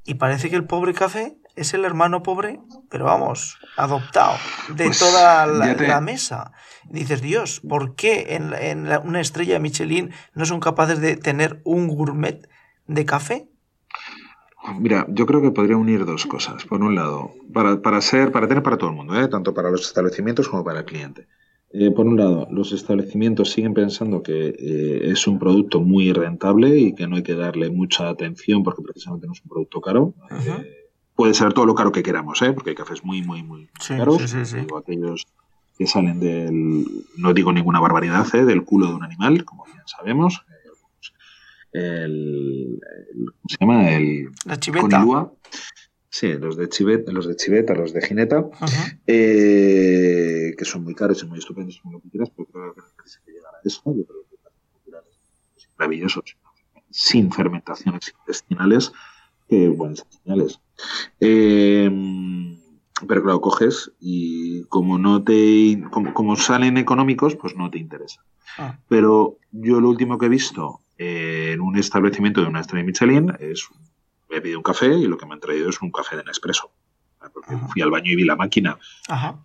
y 0.04 0.14
parece 0.14 0.48
que 0.50 0.56
el 0.56 0.64
pobre 0.64 0.94
café 0.94 1.36
es 1.56 1.74
el 1.74 1.84
hermano 1.84 2.22
pobre, 2.22 2.60
pero 2.90 3.06
vamos, 3.06 3.58
adoptado 3.76 4.36
de 4.68 4.86
pues 4.86 4.98
toda 4.98 5.46
la, 5.46 6.00
mesa. 6.00 6.52
dices, 6.84 7.22
Dios, 7.22 7.60
¿por 7.66 7.96
qué 7.96 8.36
en, 8.36 8.52
en 8.54 8.86
una 9.04 9.20
estrella 9.20 9.58
Michelin 9.58 10.12
no 10.34 10.44
son 10.44 10.60
capaces 10.60 11.00
de 11.00 11.16
tener 11.16 11.60
un 11.64 11.88
gourmet 11.88 12.48
de 12.86 13.04
café? 13.04 13.48
Mira, 14.74 15.06
yo 15.08 15.26
creo 15.26 15.40
que 15.40 15.50
podría 15.50 15.76
unir 15.76 16.04
dos 16.04 16.26
cosas. 16.26 16.64
Por 16.64 16.82
un 16.82 16.94
lado, 16.94 17.32
para, 17.52 17.80
para 17.80 18.00
ser, 18.00 18.32
para 18.32 18.48
tener 18.48 18.62
para 18.62 18.76
todo 18.76 18.90
el 18.90 18.96
mundo, 18.96 19.18
¿eh? 19.20 19.28
tanto 19.28 19.54
para 19.54 19.70
los 19.70 19.82
establecimientos 19.82 20.48
como 20.48 20.64
para 20.64 20.80
el 20.80 20.84
cliente. 20.84 21.28
Eh, 21.78 21.90
por 21.90 22.06
un 22.06 22.16
lado, 22.16 22.48
los 22.50 22.72
establecimientos 22.72 23.50
siguen 23.50 23.74
pensando 23.74 24.22
que 24.22 24.48
eh, 24.48 25.10
es 25.10 25.26
un 25.26 25.38
producto 25.38 25.80
muy 25.80 26.10
rentable 26.12 26.78
y 26.78 26.94
que 26.94 27.06
no 27.06 27.16
hay 27.16 27.22
que 27.22 27.34
darle 27.34 27.68
mucha 27.68 28.08
atención 28.08 28.62
porque 28.62 28.80
precisamente 28.80 29.26
no 29.26 29.34
es 29.34 29.42
un 29.42 29.50
producto 29.50 29.82
caro. 29.82 30.14
puede 31.14 31.34
ser 31.34 31.52
todo 31.52 31.66
lo 31.66 31.74
caro 31.74 31.92
que 31.92 32.02
queramos, 32.02 32.40
¿eh? 32.40 32.52
porque 32.54 32.70
hay 32.70 32.76
cafés 32.76 33.04
muy, 33.04 33.22
muy, 33.22 33.42
muy 33.42 33.68
caros. 33.88 34.34
Digo, 34.54 34.78
aquellos 34.78 35.26
que 35.76 35.86
salen 35.86 36.18
del, 36.18 36.86
no 37.18 37.34
digo 37.34 37.52
ninguna 37.52 37.78
barbaridad, 37.78 38.26
del 38.32 38.64
culo 38.64 38.86
de 38.86 38.94
un 38.94 39.04
animal, 39.04 39.44
como 39.44 39.64
bien 39.66 39.82
sabemos 39.84 40.40
el, 41.72 42.80
¿cómo 43.12 43.48
se 43.48 43.56
llama? 43.60 43.90
El 43.90 44.30
la 44.46 44.58
chiveta. 44.58 45.04
Sí, 46.18 46.32
los 46.32 46.56
de 46.56 46.70
chiveta, 46.70 47.12
los 47.12 47.26
de 47.26 47.36
chiveta, 47.36 47.74
los 47.74 47.92
de 47.92 48.00
jineta, 48.00 48.42
eh, 49.06 50.54
que 50.56 50.64
son 50.64 50.82
muy 50.82 50.94
caros 50.94 51.22
y 51.22 51.26
muy 51.26 51.38
estupendos, 51.38 51.78
como 51.82 51.92
lo 51.92 52.00
que 52.00 52.08
quieras, 52.08 52.30
pero 52.34 52.48
creo 52.48 52.74
que 52.74 52.80
que 53.26 53.32
llegar 53.32 53.52
a 53.54 53.58
eso. 53.62 53.82
Yo 53.84 54.06
creo 54.06 54.22
que 54.22 55.60
son 55.60 55.72
maravillosos, 55.78 56.38
sin 56.90 57.30
fermentaciones 57.30 58.14
intestinales, 58.18 58.92
que 59.46 59.68
buenas 59.68 60.06
señales. 60.08 60.58
Eh, 61.20 61.90
pero 63.06 63.22
claro, 63.22 63.42
coges 63.42 63.92
y 64.00 64.64
como 64.70 64.96
no 64.96 65.22
te 65.22 65.82
como, 65.90 66.14
como 66.14 66.36
salen 66.36 66.78
económicos, 66.78 67.36
pues 67.36 67.54
no 67.56 67.70
te 67.70 67.76
interesa. 67.76 68.24
Ah. 68.56 68.78
Pero 68.88 69.36
yo 69.52 69.82
lo 69.82 69.90
último 69.90 70.16
que 70.16 70.26
he 70.26 70.30
visto 70.30 70.80
eh, 70.96 71.50
en 71.52 71.60
un 71.60 71.76
establecimiento 71.76 72.40
de 72.40 72.46
una 72.46 72.62
estrella 72.62 72.86
Michelin 72.86 73.34
es 73.38 73.68
he 74.38 74.40
pedido 74.40 74.58
un 74.58 74.62
café 74.62 74.94
y 74.94 75.06
lo 75.06 75.16
que 75.16 75.26
me 75.26 75.34
han 75.34 75.40
traído 75.40 75.68
es 75.68 75.80
un 75.82 75.90
café 75.90 76.16
de 76.16 76.24
Nespresso. 76.24 76.70
Porque 77.32 77.56
fui 77.68 77.82
al 77.82 77.90
baño 77.90 78.12
y 78.12 78.16
vi 78.16 78.24
la 78.24 78.36
máquina. 78.36 78.78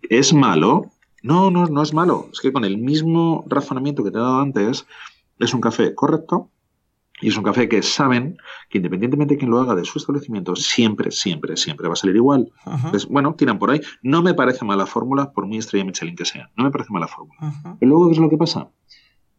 ¿Es 0.09 0.33
malo? 0.33 0.91
No, 1.23 1.49
no, 1.49 1.65
no 1.65 1.81
es 1.81 1.93
malo. 1.93 2.29
Es 2.31 2.39
que 2.39 2.53
con 2.53 2.63
el 2.63 2.77
mismo 2.77 3.43
razonamiento 3.47 4.03
que 4.03 4.11
te 4.11 4.17
he 4.17 4.21
dado 4.21 4.39
antes, 4.39 4.85
es 5.39 5.53
un 5.53 5.61
café 5.61 5.95
correcto 5.95 6.49
y 7.21 7.29
es 7.29 7.37
un 7.37 7.43
café 7.43 7.67
que 7.69 7.81
saben 7.81 8.37
que 8.69 8.77
independientemente 8.77 9.35
de 9.35 9.39
quién 9.39 9.51
lo 9.51 9.59
haga 9.59 9.75
de 9.75 9.85
su 9.85 9.97
establecimiento, 9.97 10.55
siempre, 10.55 11.11
siempre, 11.11 11.57
siempre 11.57 11.87
va 11.87 11.93
a 11.93 11.97
salir 11.97 12.15
igual. 12.15 12.51
Entonces, 12.65 13.07
bueno, 13.07 13.33
tiran 13.35 13.59
por 13.59 13.71
ahí. 13.71 13.81
No 14.01 14.21
me 14.21 14.33
parece 14.33 14.65
mala 14.65 14.85
fórmula, 14.85 15.31
por 15.31 15.45
muy 15.45 15.57
estrella 15.57 15.85
Michelin 15.85 16.15
que 16.15 16.25
sea. 16.25 16.49
No 16.55 16.63
me 16.63 16.71
parece 16.71 16.91
mala 16.91 17.07
fórmula. 17.07 17.39
Pero 17.79 17.89
luego, 17.89 18.07
¿qué 18.07 18.13
es 18.13 18.19
lo 18.19 18.29
que 18.29 18.37
pasa? 18.37 18.69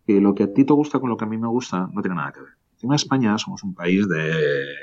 que 0.06 0.20
lo 0.20 0.34
que 0.34 0.44
a 0.44 0.52
ti 0.52 0.64
te 0.64 0.72
gusta 0.72 0.98
con 0.98 1.10
lo 1.10 1.16
que 1.16 1.24
a 1.24 1.28
mí 1.28 1.38
me 1.38 1.48
gusta 1.48 1.88
no 1.92 2.02
tiene 2.02 2.16
nada 2.16 2.32
que 2.32 2.40
ver. 2.40 2.52
Encima 2.74 2.96
España 2.96 3.38
somos 3.38 3.62
un 3.62 3.74
país 3.74 4.08
de 4.08 4.74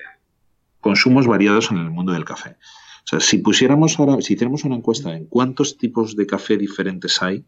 consumos 0.82 1.28
variados 1.28 1.72
en 1.72 1.78
el 1.78 1.89
mundo 1.89 2.13
del 2.13 2.26
café. 2.26 2.58
O 3.04 3.08
sea, 3.10 3.20
si 3.20 3.39
pusiéramos 3.39 4.00
ahora, 4.00 4.22
si 4.22 4.34
hiciéramos 4.34 4.63
una 4.63 4.76
encuesta 4.76 5.15
en 5.15 5.26
cuántos 5.26 5.78
tipos 5.78 6.15
de 6.15 6.28
café 6.28 6.58
diferentes 6.58 7.22
hay, 7.22 7.46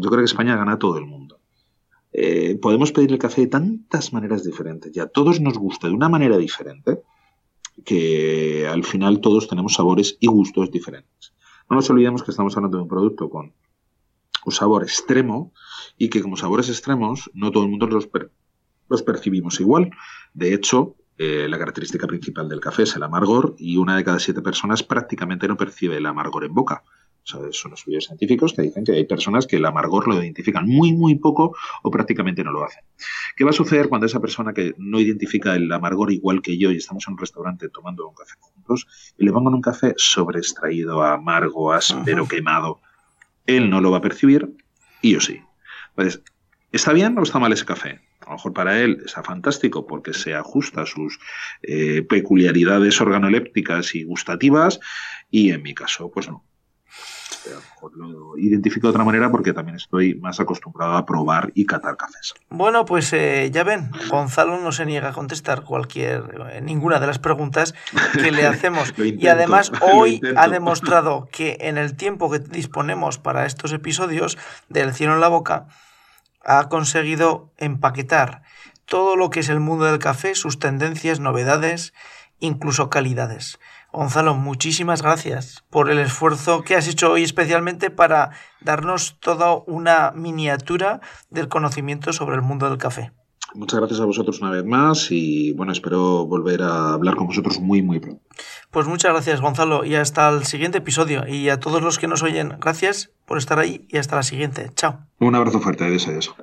yo 0.00 0.10
creo 0.10 0.20
que 0.20 0.26
España 0.26 0.56
gana 0.56 0.78
todo 0.78 0.98
el 0.98 1.06
mundo. 1.06 1.40
Eh, 2.12 2.56
podemos 2.62 2.92
pedir 2.92 3.10
el 3.10 3.18
café 3.18 3.42
de 3.42 3.46
tantas 3.48 4.12
maneras 4.12 4.44
diferentes 4.44 4.94
y 4.94 5.00
a 5.00 5.06
todos 5.06 5.40
nos 5.40 5.58
gusta 5.58 5.88
de 5.88 5.94
una 5.94 6.08
manera 6.08 6.38
diferente 6.38 7.02
que 7.84 8.68
al 8.70 8.84
final 8.84 9.20
todos 9.20 9.48
tenemos 9.48 9.74
sabores 9.74 10.16
y 10.20 10.28
gustos 10.28 10.70
diferentes. 10.70 11.34
No 11.68 11.76
nos 11.76 11.90
olvidemos 11.90 12.22
que 12.22 12.30
estamos 12.30 12.56
hablando 12.56 12.76
de 12.76 12.82
un 12.84 12.88
producto 12.88 13.28
con 13.28 13.52
un 14.44 14.52
sabor 14.52 14.84
extremo 14.84 15.52
y 15.98 16.08
que 16.08 16.22
como 16.22 16.36
sabores 16.36 16.68
extremos 16.68 17.30
no 17.34 17.50
todo 17.50 17.64
el 17.64 17.70
mundo 17.70 17.86
los, 17.86 18.08
los 18.88 19.02
percibimos 19.02 19.58
igual. 19.58 19.90
De 20.34 20.54
hecho, 20.54 20.94
eh, 21.16 21.46
la 21.48 21.58
característica 21.58 22.06
principal 22.06 22.48
del 22.48 22.60
café 22.60 22.82
es 22.82 22.96
el 22.96 23.02
amargor 23.02 23.54
y 23.58 23.76
una 23.76 23.96
de 23.96 24.04
cada 24.04 24.18
siete 24.18 24.42
personas 24.42 24.82
prácticamente 24.82 25.46
no 25.46 25.56
percibe 25.56 25.96
el 25.96 26.06
amargor 26.06 26.44
en 26.44 26.54
boca. 26.54 26.82
O 27.24 27.26
sea, 27.26 27.40
son 27.52 27.72
estudios 27.72 28.04
científicos 28.04 28.52
que 28.52 28.62
dicen 28.62 28.84
que 28.84 28.92
hay 28.92 29.04
personas 29.04 29.46
que 29.46 29.56
el 29.56 29.64
amargor 29.64 30.06
lo 30.06 30.20
identifican 30.22 30.66
muy, 30.66 30.92
muy 30.92 31.14
poco 31.14 31.56
o 31.82 31.90
prácticamente 31.90 32.44
no 32.44 32.52
lo 32.52 32.64
hacen. 32.64 32.84
¿Qué 33.34 33.44
va 33.44 33.50
a 33.50 33.54
suceder 33.54 33.88
cuando 33.88 34.06
esa 34.06 34.20
persona 34.20 34.52
que 34.52 34.74
no 34.76 35.00
identifica 35.00 35.54
el 35.54 35.72
amargor 35.72 36.12
igual 36.12 36.42
que 36.42 36.58
yo 36.58 36.70
y 36.70 36.76
estamos 36.76 37.06
en 37.06 37.14
un 37.14 37.18
restaurante 37.18 37.70
tomando 37.70 38.06
un 38.06 38.14
café 38.14 38.34
juntos 38.40 38.86
y 39.16 39.24
le 39.24 39.32
pongan 39.32 39.54
un 39.54 39.62
café 39.62 39.94
sobreextraído, 39.96 41.02
amargo, 41.02 41.72
áspero, 41.72 42.28
quemado? 42.28 42.80
Él 43.46 43.70
no 43.70 43.80
lo 43.80 43.90
va 43.90 43.98
a 43.98 44.02
percibir 44.02 44.54
y 45.00 45.12
yo 45.12 45.20
sí. 45.20 45.40
Pues, 45.94 46.22
¿está 46.72 46.92
bien 46.92 47.16
o 47.16 47.22
está 47.22 47.38
mal 47.38 47.52
ese 47.52 47.64
café? 47.64 48.00
A 48.24 48.30
lo 48.30 48.36
mejor 48.36 48.52
para 48.52 48.80
él 48.80 49.02
está 49.04 49.22
fantástico 49.22 49.86
porque 49.86 50.14
se 50.14 50.34
ajusta 50.34 50.82
a 50.82 50.86
sus 50.86 51.18
eh, 51.62 52.02
peculiaridades 52.02 53.00
organolépticas 53.00 53.94
y 53.94 54.04
gustativas 54.04 54.80
y 55.30 55.50
en 55.50 55.62
mi 55.62 55.74
caso, 55.74 56.10
pues 56.10 56.28
no 56.28 56.44
a 57.46 57.54
lo 57.54 57.60
mejor 57.60 57.96
lo 57.96 58.38
identifico 58.38 58.86
de 58.86 58.90
otra 58.92 59.04
manera 59.04 59.30
porque 59.30 59.52
también 59.52 59.76
estoy 59.76 60.14
más 60.14 60.40
acostumbrado 60.40 60.94
a 60.94 61.04
probar 61.04 61.50
y 61.54 61.66
catar 61.66 61.96
cafés. 61.96 62.34
Bueno, 62.48 62.84
pues 62.84 63.12
eh, 63.12 63.50
ya 63.52 63.64
ven, 63.64 63.90
Gonzalo 64.08 64.58
no 64.60 64.72
se 64.72 64.86
niega 64.86 65.10
a 65.10 65.12
contestar 65.12 65.62
cualquier, 65.62 66.48
eh, 66.52 66.60
ninguna 66.60 67.00
de 67.00 67.06
las 67.06 67.18
preguntas 67.18 67.74
que 68.14 68.30
le 68.30 68.46
hacemos. 68.46 68.94
y 68.96 69.26
además 69.26 69.72
hoy 69.94 70.20
ha 70.36 70.48
demostrado 70.48 71.28
que 71.30 71.58
en 71.60 71.78
el 71.78 71.96
tiempo 71.96 72.30
que 72.30 72.38
disponemos 72.38 73.18
para 73.18 73.46
estos 73.46 73.72
episodios 73.72 74.38
del 74.68 74.92
cielo 74.94 75.14
en 75.14 75.20
la 75.20 75.28
boca, 75.28 75.66
ha 76.44 76.68
conseguido 76.68 77.52
empaquetar 77.56 78.42
todo 78.84 79.16
lo 79.16 79.30
que 79.30 79.40
es 79.40 79.48
el 79.48 79.60
mundo 79.60 79.84
del 79.86 79.98
café, 79.98 80.34
sus 80.34 80.58
tendencias, 80.58 81.20
novedades, 81.20 81.94
incluso 82.38 82.90
calidades. 82.90 83.58
Gonzalo, 83.92 84.34
muchísimas 84.34 85.02
gracias 85.02 85.64
por 85.70 85.90
el 85.90 85.98
esfuerzo 85.98 86.62
que 86.62 86.74
has 86.74 86.88
hecho 86.88 87.12
hoy 87.12 87.22
especialmente 87.22 87.90
para 87.90 88.30
darnos 88.60 89.18
toda 89.20 89.54
una 89.54 90.10
miniatura 90.10 91.00
del 91.30 91.48
conocimiento 91.48 92.12
sobre 92.12 92.36
el 92.36 92.42
mundo 92.42 92.68
del 92.68 92.78
café. 92.78 93.12
Muchas 93.54 93.78
gracias 93.78 94.00
a 94.00 94.04
vosotros 94.04 94.40
una 94.40 94.50
vez 94.50 94.64
más 94.64 95.10
y 95.10 95.52
bueno, 95.52 95.72
espero 95.72 96.26
volver 96.26 96.62
a 96.62 96.92
hablar 96.92 97.14
con 97.14 97.28
vosotros 97.28 97.60
muy 97.60 97.82
muy 97.82 98.00
pronto. 98.00 98.22
Pues 98.70 98.86
muchas 98.86 99.12
gracias 99.12 99.40
Gonzalo 99.40 99.84
y 99.84 99.94
hasta 99.94 100.28
el 100.28 100.44
siguiente 100.44 100.78
episodio 100.78 101.26
y 101.28 101.48
a 101.48 101.60
todos 101.60 101.80
los 101.80 101.98
que 101.98 102.08
nos 102.08 102.22
oyen, 102.22 102.56
gracias 102.60 103.12
por 103.26 103.38
estar 103.38 103.58
ahí 103.58 103.86
y 103.88 103.98
hasta 103.98 104.16
la 104.16 104.24
siguiente. 104.24 104.70
Chao. 104.74 104.98
Un 105.20 105.34
abrazo 105.36 105.60
fuerte, 105.60 105.84
adiós, 105.84 106.08
adiós. 106.08 106.34